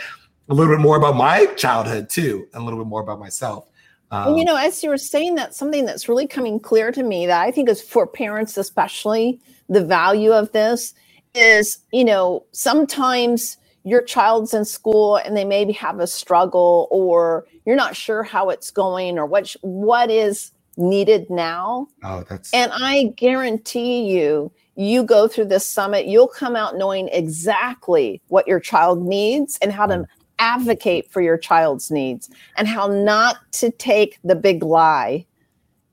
a 0.49 0.53
little 0.53 0.73
bit 0.75 0.81
more 0.81 0.97
about 0.97 1.15
my 1.15 1.45
childhood 1.55 2.09
too, 2.09 2.47
and 2.53 2.61
a 2.61 2.65
little 2.65 2.79
bit 2.79 2.87
more 2.87 3.01
about 3.01 3.19
myself. 3.19 3.69
Um, 4.11 4.37
you 4.37 4.45
know, 4.45 4.55
as 4.55 4.83
you 4.83 4.89
were 4.89 4.97
saying 4.97 5.35
that, 5.35 5.55
something 5.55 5.85
that's 5.85 6.07
really 6.07 6.27
coming 6.27 6.59
clear 6.59 6.91
to 6.91 7.01
me 7.01 7.25
that 7.25 7.41
I 7.41 7.49
think 7.49 7.67
is 7.67 7.81
for 7.81 8.05
parents, 8.05 8.57
especially 8.57 9.41
the 9.69 9.83
value 9.83 10.31
of 10.31 10.51
this 10.51 10.93
is, 11.33 11.79
you 11.91 12.05
know, 12.05 12.45
sometimes 12.51 13.57
your 13.83 14.01
child's 14.01 14.53
in 14.53 14.65
school 14.65 15.17
and 15.17 15.35
they 15.35 15.43
maybe 15.43 15.73
have 15.73 15.99
a 15.99 16.07
struggle 16.07 16.87
or 16.91 17.47
you're 17.65 17.75
not 17.75 17.95
sure 17.95 18.23
how 18.23 18.49
it's 18.49 18.71
going 18.71 19.17
or 19.17 19.25
what 19.25 19.55
what 19.61 20.09
is 20.09 20.51
needed 20.77 21.29
now. 21.29 21.87
Oh, 22.03 22.23
that's 22.29 22.53
And 22.53 22.71
I 22.73 23.13
guarantee 23.15 24.09
you, 24.09 24.51
you 24.75 25.03
go 25.03 25.27
through 25.27 25.45
this 25.45 25.65
summit, 25.65 26.07
you'll 26.07 26.27
come 26.27 26.55
out 26.55 26.77
knowing 26.77 27.09
exactly 27.09 28.21
what 28.27 28.47
your 28.47 28.59
child 28.59 29.03
needs 29.03 29.57
and 29.61 29.71
how 29.71 29.85
to 29.85 30.05
advocate 30.39 31.11
for 31.11 31.21
your 31.21 31.37
child's 31.37 31.91
needs 31.91 32.29
and 32.57 32.67
how 32.67 32.87
not 32.87 33.37
to 33.53 33.69
take 33.69 34.19
the 34.23 34.35
big 34.35 34.63
lie 34.63 35.25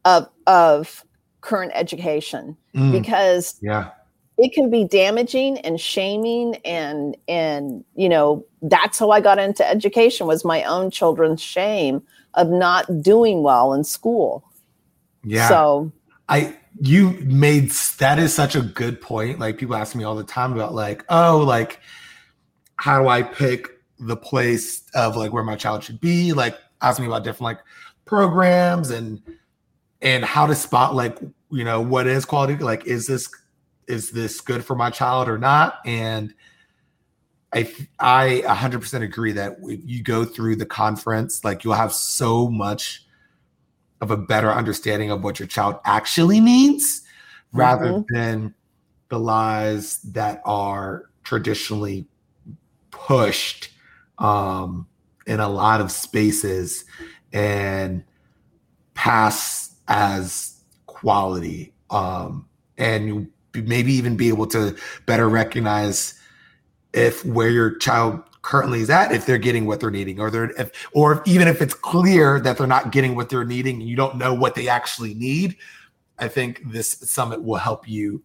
of 0.04 0.28
of 0.46 1.04
current 1.42 1.72
education 1.74 2.56
Mm, 2.74 2.92
because 2.92 3.58
yeah. 3.60 3.90
it 4.38 4.52
can 4.52 4.70
be 4.70 4.84
damaging 4.84 5.58
and 5.58 5.80
shaming 5.80 6.54
and 6.64 7.16
and 7.26 7.84
you 7.96 8.08
know 8.08 8.44
that's 8.62 8.98
how 8.98 9.10
I 9.10 9.20
got 9.20 9.40
into 9.40 9.68
education 9.68 10.26
was 10.28 10.44
my 10.44 10.62
own 10.64 10.90
children's 10.92 11.42
shame 11.42 12.00
of 12.34 12.48
not 12.48 13.02
doing 13.02 13.42
well 13.42 13.72
in 13.72 13.82
school. 13.82 14.44
Yeah. 15.24 15.48
So 15.48 15.92
I 16.28 16.56
you 16.80 17.10
made 17.24 17.70
that 17.98 18.18
is 18.18 18.34
such 18.34 18.54
a 18.54 18.62
good 18.62 19.00
point. 19.00 19.38
Like 19.38 19.58
people 19.58 19.74
ask 19.74 19.94
me 19.94 20.04
all 20.04 20.14
the 20.14 20.24
time 20.24 20.52
about 20.52 20.74
like, 20.74 21.04
oh, 21.08 21.38
like 21.38 21.80
how 22.76 23.02
do 23.02 23.08
I 23.08 23.22
pick 23.22 23.68
the 23.98 24.16
place 24.16 24.84
of 24.94 25.16
like 25.16 25.32
where 25.32 25.42
my 25.42 25.56
child 25.56 25.84
should 25.84 26.00
be? 26.00 26.32
Like 26.32 26.56
ask 26.80 27.00
me 27.00 27.06
about 27.06 27.24
different 27.24 27.42
like 27.42 27.58
programs 28.04 28.90
and 28.90 29.22
and 30.02 30.24
how 30.24 30.46
to 30.46 30.54
spot 30.54 30.94
like 30.94 31.18
you 31.50 31.64
know 31.64 31.80
what 31.80 32.06
is 32.06 32.24
quality 32.24 32.56
like 32.56 32.86
is 32.86 33.06
this 33.06 33.30
is 33.86 34.10
this 34.10 34.40
good 34.40 34.64
for 34.64 34.74
my 34.74 34.90
child 34.90 35.28
or 35.28 35.38
not 35.38 35.78
and 35.84 36.34
i 37.52 37.70
i 37.98 38.42
100% 38.46 39.02
agree 39.02 39.32
that 39.32 39.56
if 39.62 39.80
you 39.84 40.02
go 40.02 40.24
through 40.24 40.56
the 40.56 40.66
conference 40.66 41.44
like 41.44 41.64
you'll 41.64 41.74
have 41.74 41.92
so 41.92 42.48
much 42.48 43.06
of 44.00 44.10
a 44.10 44.16
better 44.16 44.50
understanding 44.50 45.10
of 45.10 45.22
what 45.22 45.38
your 45.38 45.48
child 45.48 45.76
actually 45.84 46.40
needs 46.40 47.02
rather 47.52 48.04
than 48.10 48.54
the 49.08 49.18
lies 49.18 49.98
that 50.02 50.40
are 50.44 51.10
traditionally 51.24 52.06
pushed 52.90 53.70
um, 54.18 54.86
in 55.26 55.40
a 55.40 55.48
lot 55.48 55.80
of 55.80 55.90
spaces 55.90 56.84
and 57.32 58.04
pass 58.94 59.74
as 59.88 60.60
quality 60.86 61.72
um, 61.90 62.46
and 62.78 63.08
you 63.08 63.26
maybe 63.54 63.92
even 63.92 64.16
be 64.16 64.28
able 64.28 64.46
to 64.46 64.76
better 65.06 65.28
recognize 65.28 66.14
if 66.92 67.24
where 67.24 67.50
your 67.50 67.76
child 67.76 68.22
currently 68.42 68.80
is 68.80 68.90
at 68.90 69.12
if 69.12 69.26
they're 69.26 69.38
getting 69.38 69.66
what 69.66 69.80
they're 69.80 69.90
needing 69.90 70.18
or 70.18 70.30
they're 70.30 70.50
if 70.58 70.70
or 70.92 71.14
if, 71.14 71.20
even 71.26 71.46
if 71.46 71.60
it's 71.60 71.74
clear 71.74 72.40
that 72.40 72.56
they're 72.56 72.66
not 72.66 72.90
getting 72.90 73.14
what 73.14 73.28
they're 73.28 73.44
needing 73.44 73.80
and 73.80 73.88
you 73.88 73.96
don't 73.96 74.16
know 74.16 74.32
what 74.32 74.54
they 74.54 74.68
actually 74.68 75.14
need 75.14 75.56
i 76.18 76.26
think 76.26 76.62
this 76.70 76.90
summit 76.90 77.42
will 77.42 77.58
help 77.58 77.88
you 77.88 78.22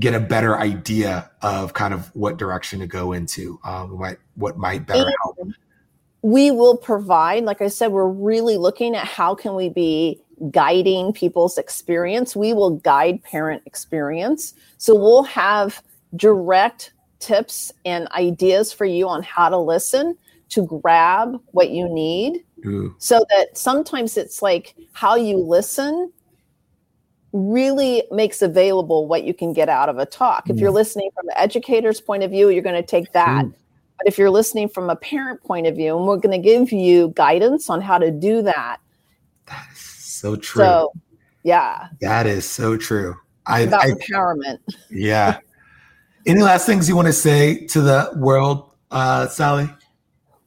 get 0.00 0.14
a 0.14 0.20
better 0.20 0.58
idea 0.58 1.30
of 1.42 1.74
kind 1.74 1.94
of 1.94 2.08
what 2.16 2.36
direction 2.38 2.80
to 2.80 2.86
go 2.88 3.12
into 3.12 3.60
um 3.64 3.96
what 3.96 4.18
what 4.34 4.58
might 4.58 4.84
better 4.84 5.12
help. 5.22 5.38
we 6.22 6.50
will 6.50 6.76
provide 6.76 7.44
like 7.44 7.62
i 7.62 7.68
said 7.68 7.92
we're 7.92 8.08
really 8.08 8.56
looking 8.56 8.96
at 8.96 9.06
how 9.06 9.32
can 9.32 9.54
we 9.54 9.68
be 9.68 10.20
guiding 10.50 11.12
people's 11.12 11.58
experience. 11.58 12.36
We 12.36 12.52
will 12.52 12.70
guide 12.70 13.22
parent 13.22 13.62
experience. 13.66 14.54
So 14.78 14.94
we'll 14.94 15.22
have 15.24 15.82
direct 16.14 16.92
tips 17.26 17.72
and 17.84 18.08
ideas 18.12 18.72
for 18.72 18.84
you 18.84 19.08
on 19.08 19.22
how 19.22 19.48
to 19.48 19.58
listen 19.58 20.16
to 20.50 20.64
grab 20.64 21.40
what 21.52 21.70
you 21.70 21.88
need 21.88 22.44
Ooh, 22.64 22.94
so 22.98 23.24
that 23.30 23.58
sometimes 23.58 24.16
it's 24.16 24.40
like 24.42 24.74
how 24.92 25.16
you 25.16 25.36
listen 25.36 26.12
really 27.32 28.04
makes 28.10 28.40
available 28.42 29.06
what 29.08 29.24
you 29.24 29.34
can 29.34 29.52
get 29.52 29.68
out 29.68 29.88
of 29.88 29.98
a 29.98 30.06
talk. 30.06 30.48
If 30.48 30.58
you're 30.58 30.70
listening 30.70 31.10
from 31.14 31.26
the 31.26 31.38
educator's 31.38 32.00
point 32.00 32.22
of 32.22 32.30
view, 32.30 32.48
you're 32.48 32.62
going 32.62 32.76
to 32.80 32.86
take 32.86 33.12
that. 33.12 33.44
Mm. 33.44 33.52
But 33.98 34.06
if 34.06 34.16
you're 34.16 34.30
listening 34.30 34.68
from 34.68 34.88
a 34.88 34.96
parent 34.96 35.42
point 35.42 35.66
of 35.66 35.74
view, 35.76 35.96
and 35.98 36.06
we're 36.06 36.16
going 36.16 36.40
to 36.40 36.42
give 36.42 36.72
you 36.72 37.12
guidance 37.14 37.68
on 37.68 37.80
how 37.82 37.98
to 37.98 38.10
do 38.10 38.40
that. 38.42 38.78
that 39.46 39.66
is 39.72 39.80
so 39.80 40.36
true 40.36 40.62
So, 40.64 40.92
yeah, 41.42 41.88
that 42.00 42.26
is 42.26 42.48
so 42.48 42.76
true 42.76 43.16
i, 43.46 43.60
about 43.60 43.84
I 43.84 43.90
empowerment. 43.90 44.58
yeah 44.90 45.38
any 46.26 46.42
last 46.42 46.66
things 46.66 46.88
you 46.88 46.96
want 46.96 47.06
to 47.06 47.12
say 47.12 47.66
to 47.66 47.80
the 47.80 48.10
world 48.16 48.70
uh 48.90 49.26
sally 49.28 49.68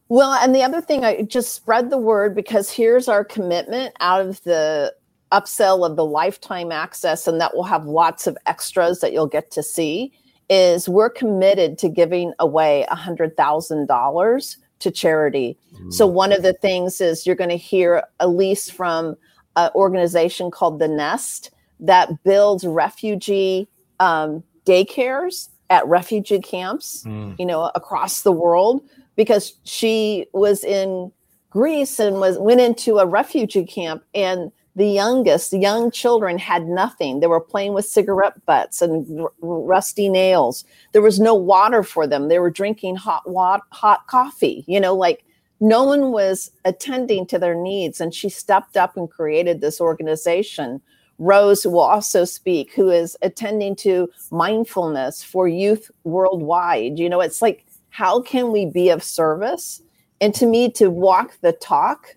Well, 0.09 0.33
and 0.33 0.55
the 0.55 0.63
other 0.63 0.81
thing, 0.81 1.05
I 1.05 1.21
just 1.21 1.53
spread 1.53 1.89
the 1.89 1.97
word 1.97 2.35
because 2.35 2.71
here's 2.71 3.07
our 3.07 3.23
commitment 3.23 3.95
out 3.99 4.21
of 4.21 4.41
the 4.43 4.93
upsell 5.31 5.87
of 5.87 5.95
the 5.95 6.05
lifetime 6.05 6.71
access, 6.71 7.27
and 7.27 7.39
that 7.39 7.55
will 7.55 7.63
have 7.63 7.85
lots 7.85 8.25
of 8.25 8.35
extras 8.47 9.01
that 9.01 9.13
you'll 9.13 9.27
get 9.27 9.51
to 9.51 9.61
see. 9.63 10.11
Is 10.49 10.89
we're 10.89 11.11
committed 11.11 11.77
to 11.77 11.89
giving 11.89 12.33
away 12.39 12.85
a 12.89 12.95
hundred 12.95 13.37
thousand 13.37 13.87
dollars 13.87 14.57
to 14.79 14.89
charity. 14.89 15.57
So 15.91 16.07
one 16.07 16.31
of 16.31 16.41
the 16.41 16.53
things 16.53 17.01
is 17.01 17.27
you're 17.27 17.35
going 17.35 17.51
to 17.51 17.57
hear 17.57 18.03
Elise 18.19 18.67
from 18.69 19.15
an 19.55 19.69
organization 19.75 20.49
called 20.49 20.79
the 20.79 20.87
Nest 20.87 21.51
that 21.81 22.23
builds 22.23 22.65
refugee 22.65 23.67
um, 23.99 24.43
daycares 24.65 25.49
at 25.69 25.85
refugee 25.87 26.39
camps 26.39 27.03
Mm. 27.05 27.35
you 27.39 27.45
know 27.45 27.71
across 27.75 28.21
the 28.21 28.31
world 28.31 28.81
because 29.15 29.53
she 29.63 30.25
was 30.33 30.63
in 30.63 31.11
Greece 31.51 31.99
and 31.99 32.19
was 32.19 32.37
went 32.37 32.61
into 32.61 32.99
a 32.99 33.05
refugee 33.05 33.65
camp 33.65 34.03
and 34.13 34.51
the 34.75 34.85
youngest 34.87 35.51
the 35.51 35.57
young 35.57 35.91
children 35.91 36.37
had 36.37 36.67
nothing. 36.67 37.19
They 37.19 37.27
were 37.27 37.41
playing 37.41 37.73
with 37.73 37.85
cigarette 37.85 38.45
butts 38.45 38.81
and 38.81 39.19
r- 39.19 39.31
rusty 39.41 40.07
nails. 40.09 40.63
There 40.93 41.01
was 41.01 41.19
no 41.19 41.33
water 41.35 41.83
for 41.83 42.07
them. 42.07 42.27
They 42.29 42.39
were 42.39 42.51
drinking 42.51 42.95
hot 42.97 43.29
wat- 43.29 43.63
hot 43.71 44.07
coffee 44.07 44.63
you 44.67 44.79
know 44.79 44.95
like 44.95 45.25
no 45.59 45.83
one 45.83 46.11
was 46.11 46.51
attending 46.63 47.25
to 47.27 47.37
their 47.39 47.55
needs 47.55 47.99
and 47.99 48.13
she 48.13 48.29
stepped 48.29 48.77
up 48.77 48.95
and 48.95 49.09
created 49.09 49.59
this 49.59 49.81
organization 49.81 50.81
Rose 51.19 51.63
who 51.63 51.69
will 51.69 51.81
also 51.81 52.25
speak, 52.25 52.73
who 52.73 52.89
is 52.89 53.17
attending 53.21 53.75
to 53.77 54.09
mindfulness 54.31 55.23
for 55.23 55.47
youth 55.47 55.91
worldwide. 56.05 56.97
You 56.97 57.09
know, 57.09 57.21
it's 57.21 57.41
like, 57.41 57.65
how 57.89 58.21
can 58.21 58.51
we 58.51 58.65
be 58.65 58.89
of 58.89 59.03
service? 59.03 59.81
And 60.21 60.33
to 60.35 60.45
me, 60.45 60.71
to 60.71 60.89
walk 60.89 61.37
the 61.41 61.53
talk, 61.53 62.15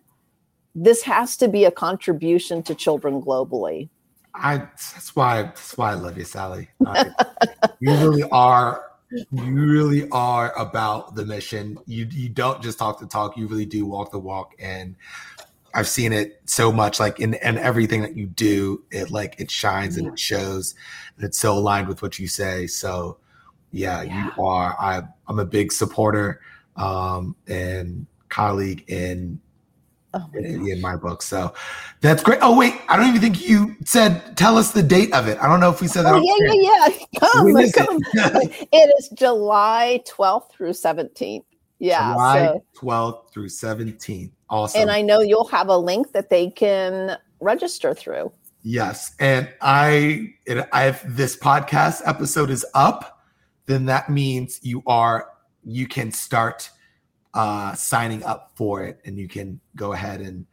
this 0.75 1.03
has 1.03 1.37
to 1.39 1.49
be 1.49 1.65
a 1.65 1.71
contribution 1.71 2.63
to 2.63 2.75
children 2.75 3.21
globally. 3.21 3.89
I 4.35 4.59
that's 4.59 5.15
why 5.15 5.43
that's 5.43 5.77
why 5.77 5.91
I 5.91 5.95
love 5.95 6.17
you, 6.17 6.25
Sally. 6.25 6.69
You 7.81 7.93
really 7.97 8.23
are 8.31 8.93
you 9.11 9.55
really 9.55 10.09
are 10.11 10.57
about 10.59 11.15
the 11.15 11.27
mission. 11.27 11.79
You 11.87 12.07
you 12.11 12.31
don't 12.31 12.63
just 12.63 12.79
talk 12.79 12.99
the 12.99 13.07
talk, 13.07 13.37
you 13.37 13.47
really 13.47 13.67
do 13.67 13.85
walk 13.85 14.11
the 14.11 14.19
walk. 14.19 14.55
And 14.59 14.97
I've 15.75 15.89
seen 15.89 16.13
it 16.13 16.41
so 16.45 16.71
much 16.73 17.01
like 17.01 17.21
in 17.21 17.35
and 17.35 17.59
everything 17.59 18.03
that 18.03 18.17
you 18.17 18.27
do, 18.27 18.85
it 18.91 19.11
like 19.11 19.37
it 19.39 19.51
shines 19.51 19.97
and 19.97 20.07
it 20.07 20.19
shows 20.19 20.75
and 21.17 21.25
it's 21.25 21.39
so 21.39 21.55
aligned 21.55 21.89
with 21.89 22.03
what 22.03 22.19
you 22.19 22.29
say. 22.29 22.67
So 22.67 23.19
yeah, 23.71 24.03
Yeah. 24.03 24.27
you 24.37 24.45
are 24.45 24.77
I 24.79 25.03
I'm 25.29 25.39
a 25.39 25.47
big 25.47 25.73
supporter 25.73 26.41
um 26.77 27.37
and 27.49 28.07
colleague 28.29 28.85
in 28.89 29.41
Oh 30.15 30.29
my 30.33 30.41
in, 30.41 30.69
in 30.69 30.81
my 30.83 30.95
book. 30.95 31.23
So 31.23 31.55
that's 32.03 32.23
great. 32.23 32.39
Oh 32.43 32.57
wait, 32.57 32.75
I 32.89 32.97
don't 32.99 33.07
even 33.09 33.21
think 33.23 33.49
you 33.49 33.77
said. 33.85 34.37
Tell 34.37 34.59
us 34.59 34.73
the 34.73 34.83
date 34.83 35.11
of 35.15 35.27
it. 35.27 35.39
I 35.41 35.49
don't 35.49 35.59
know 35.59 35.71
if 35.71 35.81
we 35.81 35.89
said 35.89 36.03
that. 36.03 36.15
Oh, 36.15 36.21
yeah, 36.23 36.53
yeah, 36.53 36.89
yeah. 36.89 37.19
Come, 37.19 37.47
come. 37.87 38.03
it? 38.43 38.69
It 38.73 38.95
is 38.99 39.09
July 39.15 40.03
12th 40.07 40.51
through 40.51 40.73
17th. 40.73 41.45
Yeah. 41.83 42.13
July 42.13 42.47
So, 42.47 42.65
12th 42.81 43.33
through 43.33 43.49
17th. 43.49 44.31
Awesome. 44.49 44.83
and 44.83 44.91
I 44.91 45.03
know 45.03 45.21
you'll 45.21 45.49
have 45.49 45.69
a 45.69 45.77
link 45.77 46.13
that 46.13 46.31
they 46.31 46.51
can 46.51 47.19
register 47.41 47.93
through. 47.95 48.31
yes, 48.63 49.15
and 49.19 49.49
I, 49.61 50.35
it, 50.47 50.69
I 50.73 50.87
if 50.89 51.03
this 51.03 51.37
podcast 51.37 52.03
episode 52.07 52.51
is 52.51 52.65
up, 52.75 53.25
then 53.67 53.87
that 53.87 54.09
means 54.09 54.61
you 54.63 54.83
are 54.87 55.29
you 55.65 55.87
can 55.89 56.13
start 56.13 56.71
uh, 57.35 57.73
signing 57.75 58.23
up 58.25 58.53
for 58.55 58.83
it, 58.85 59.01
and 59.05 59.19
you 59.19 59.27
can 59.27 59.59
go 59.75 59.93
ahead 59.93 60.21
and 60.21 60.47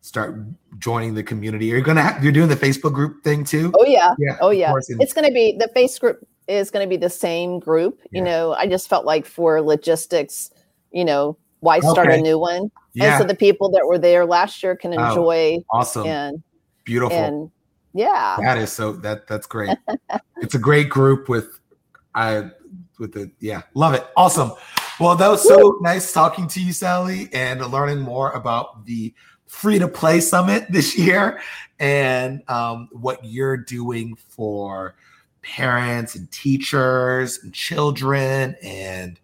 start 0.00 0.34
joining 0.78 1.14
the 1.14 1.22
community. 1.22 1.66
You're 1.66 1.80
gonna 1.82 2.02
have, 2.02 2.24
you're 2.24 2.32
doing 2.32 2.48
the 2.48 2.56
Facebook 2.56 2.94
group 2.94 3.22
thing 3.22 3.44
too. 3.44 3.70
Oh, 3.78 3.84
yeah. 3.84 4.14
yeah. 4.18 4.38
Oh 4.40 4.50
yeah, 4.50 4.72
and- 4.88 5.00
it's 5.02 5.12
going 5.12 5.26
to 5.28 5.32
be 5.32 5.56
the 5.58 5.68
face 5.68 5.96
group 5.98 6.26
is 6.48 6.70
going 6.72 6.84
to 6.84 6.88
be 6.90 6.96
the 6.96 7.10
same 7.10 7.60
group. 7.60 8.00
Yeah. 8.10 8.18
You 8.18 8.24
know, 8.24 8.54
I 8.54 8.66
just 8.66 8.88
felt 8.88 9.04
like 9.04 9.26
for 9.26 9.60
logistics, 9.62 10.50
you 10.92 11.04
know, 11.04 11.36
why 11.60 11.80
start 11.80 12.08
Okay. 12.08 12.18
a 12.18 12.22
new 12.22 12.38
one? 12.38 12.70
yeah. 12.94 13.14
And 13.16 13.22
so 13.22 13.26
the 13.26 13.34
people 13.36 13.70
that 13.70 13.86
were 13.86 13.98
there 13.98 14.26
last 14.26 14.62
year 14.62 14.76
can 14.76 14.92
Oh, 14.98 15.08
enjoy 15.08 15.58
awesome. 15.70 16.06
and 16.06 16.42
Beautiful. 16.84 17.16
and 17.16 17.50
yeah, 17.94 18.36
That 18.40 18.58
is 18.58 18.72
so 18.72 18.92
that 18.92 19.26
that's 19.26 19.46
great. 19.46 19.76
it's 20.38 20.54
a 20.54 20.58
great 20.58 20.88
group 20.88 21.28
with 21.28 21.58
I 22.14 22.50
with 22.98 23.12
the 23.12 23.30
yeah, 23.40 23.62
love 23.74 23.94
it. 23.94 24.06
Awesome. 24.16 24.52
Well, 25.00 25.14
that 25.16 25.28
was 25.28 25.42
so 25.46 25.78
nice 25.80 26.12
talking 26.12 26.46
to 26.48 26.60
you, 26.62 26.72
Sally, 26.72 27.28
and 27.32 27.60
learning 27.72 28.00
more 28.00 28.30
about 28.32 28.84
the 28.86 29.14
free 29.46 29.78
to 29.78 29.88
play 29.88 30.20
summit 30.20 30.66
this 30.70 30.96
year 30.96 31.40
and 31.78 32.42
um, 32.48 32.88
what 32.92 33.24
you're 33.24 33.56
doing 33.56 34.14
for 34.16 34.94
parents 35.42 36.14
and 36.14 36.30
teachers 36.30 37.40
and 37.42 37.52
children 37.52 38.54
and 38.62 39.18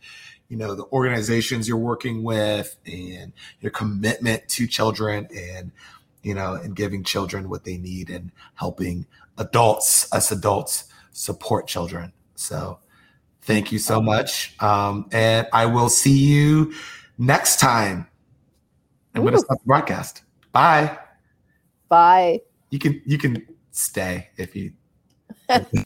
you 0.49 0.57
know 0.57 0.75
the 0.75 0.85
organizations 0.93 1.69
you're 1.69 1.77
working 1.77 2.23
with 2.23 2.77
and 2.87 3.33
your 3.61 3.71
commitment 3.71 4.49
to 4.49 4.67
children 4.67 5.29
and 5.37 5.71
you 6.23 6.35
know 6.35 6.55
and 6.55 6.75
giving 6.75 7.05
children 7.05 7.49
what 7.49 7.65
they 7.65 7.77
need 7.77 8.11
and 8.11 8.33
helping 8.55 9.07
adults 9.39 10.13
us 10.13 10.31
adults 10.33 10.85
support 11.13 11.67
children. 11.67 12.13
So 12.35 12.79
thank 13.43 13.73
you 13.73 13.79
so 13.79 14.01
much. 14.01 14.55
Um, 14.61 15.09
and 15.13 15.47
i 15.53 15.67
will 15.67 15.89
see 15.89 16.17
you 16.17 16.73
next 17.19 17.59
time. 17.59 18.07
I'm 19.15 19.23
going 19.23 19.35
to 19.35 19.41
stop 19.41 19.59
the 19.59 19.67
broadcast. 19.67 20.23
Bye. 20.53 20.97
Bye. 21.89 22.41
You 22.71 22.79
can 22.79 23.03
you 23.05 23.19
can 23.19 23.47
stay 23.73 24.29
if 24.37 24.55
you 24.55 24.73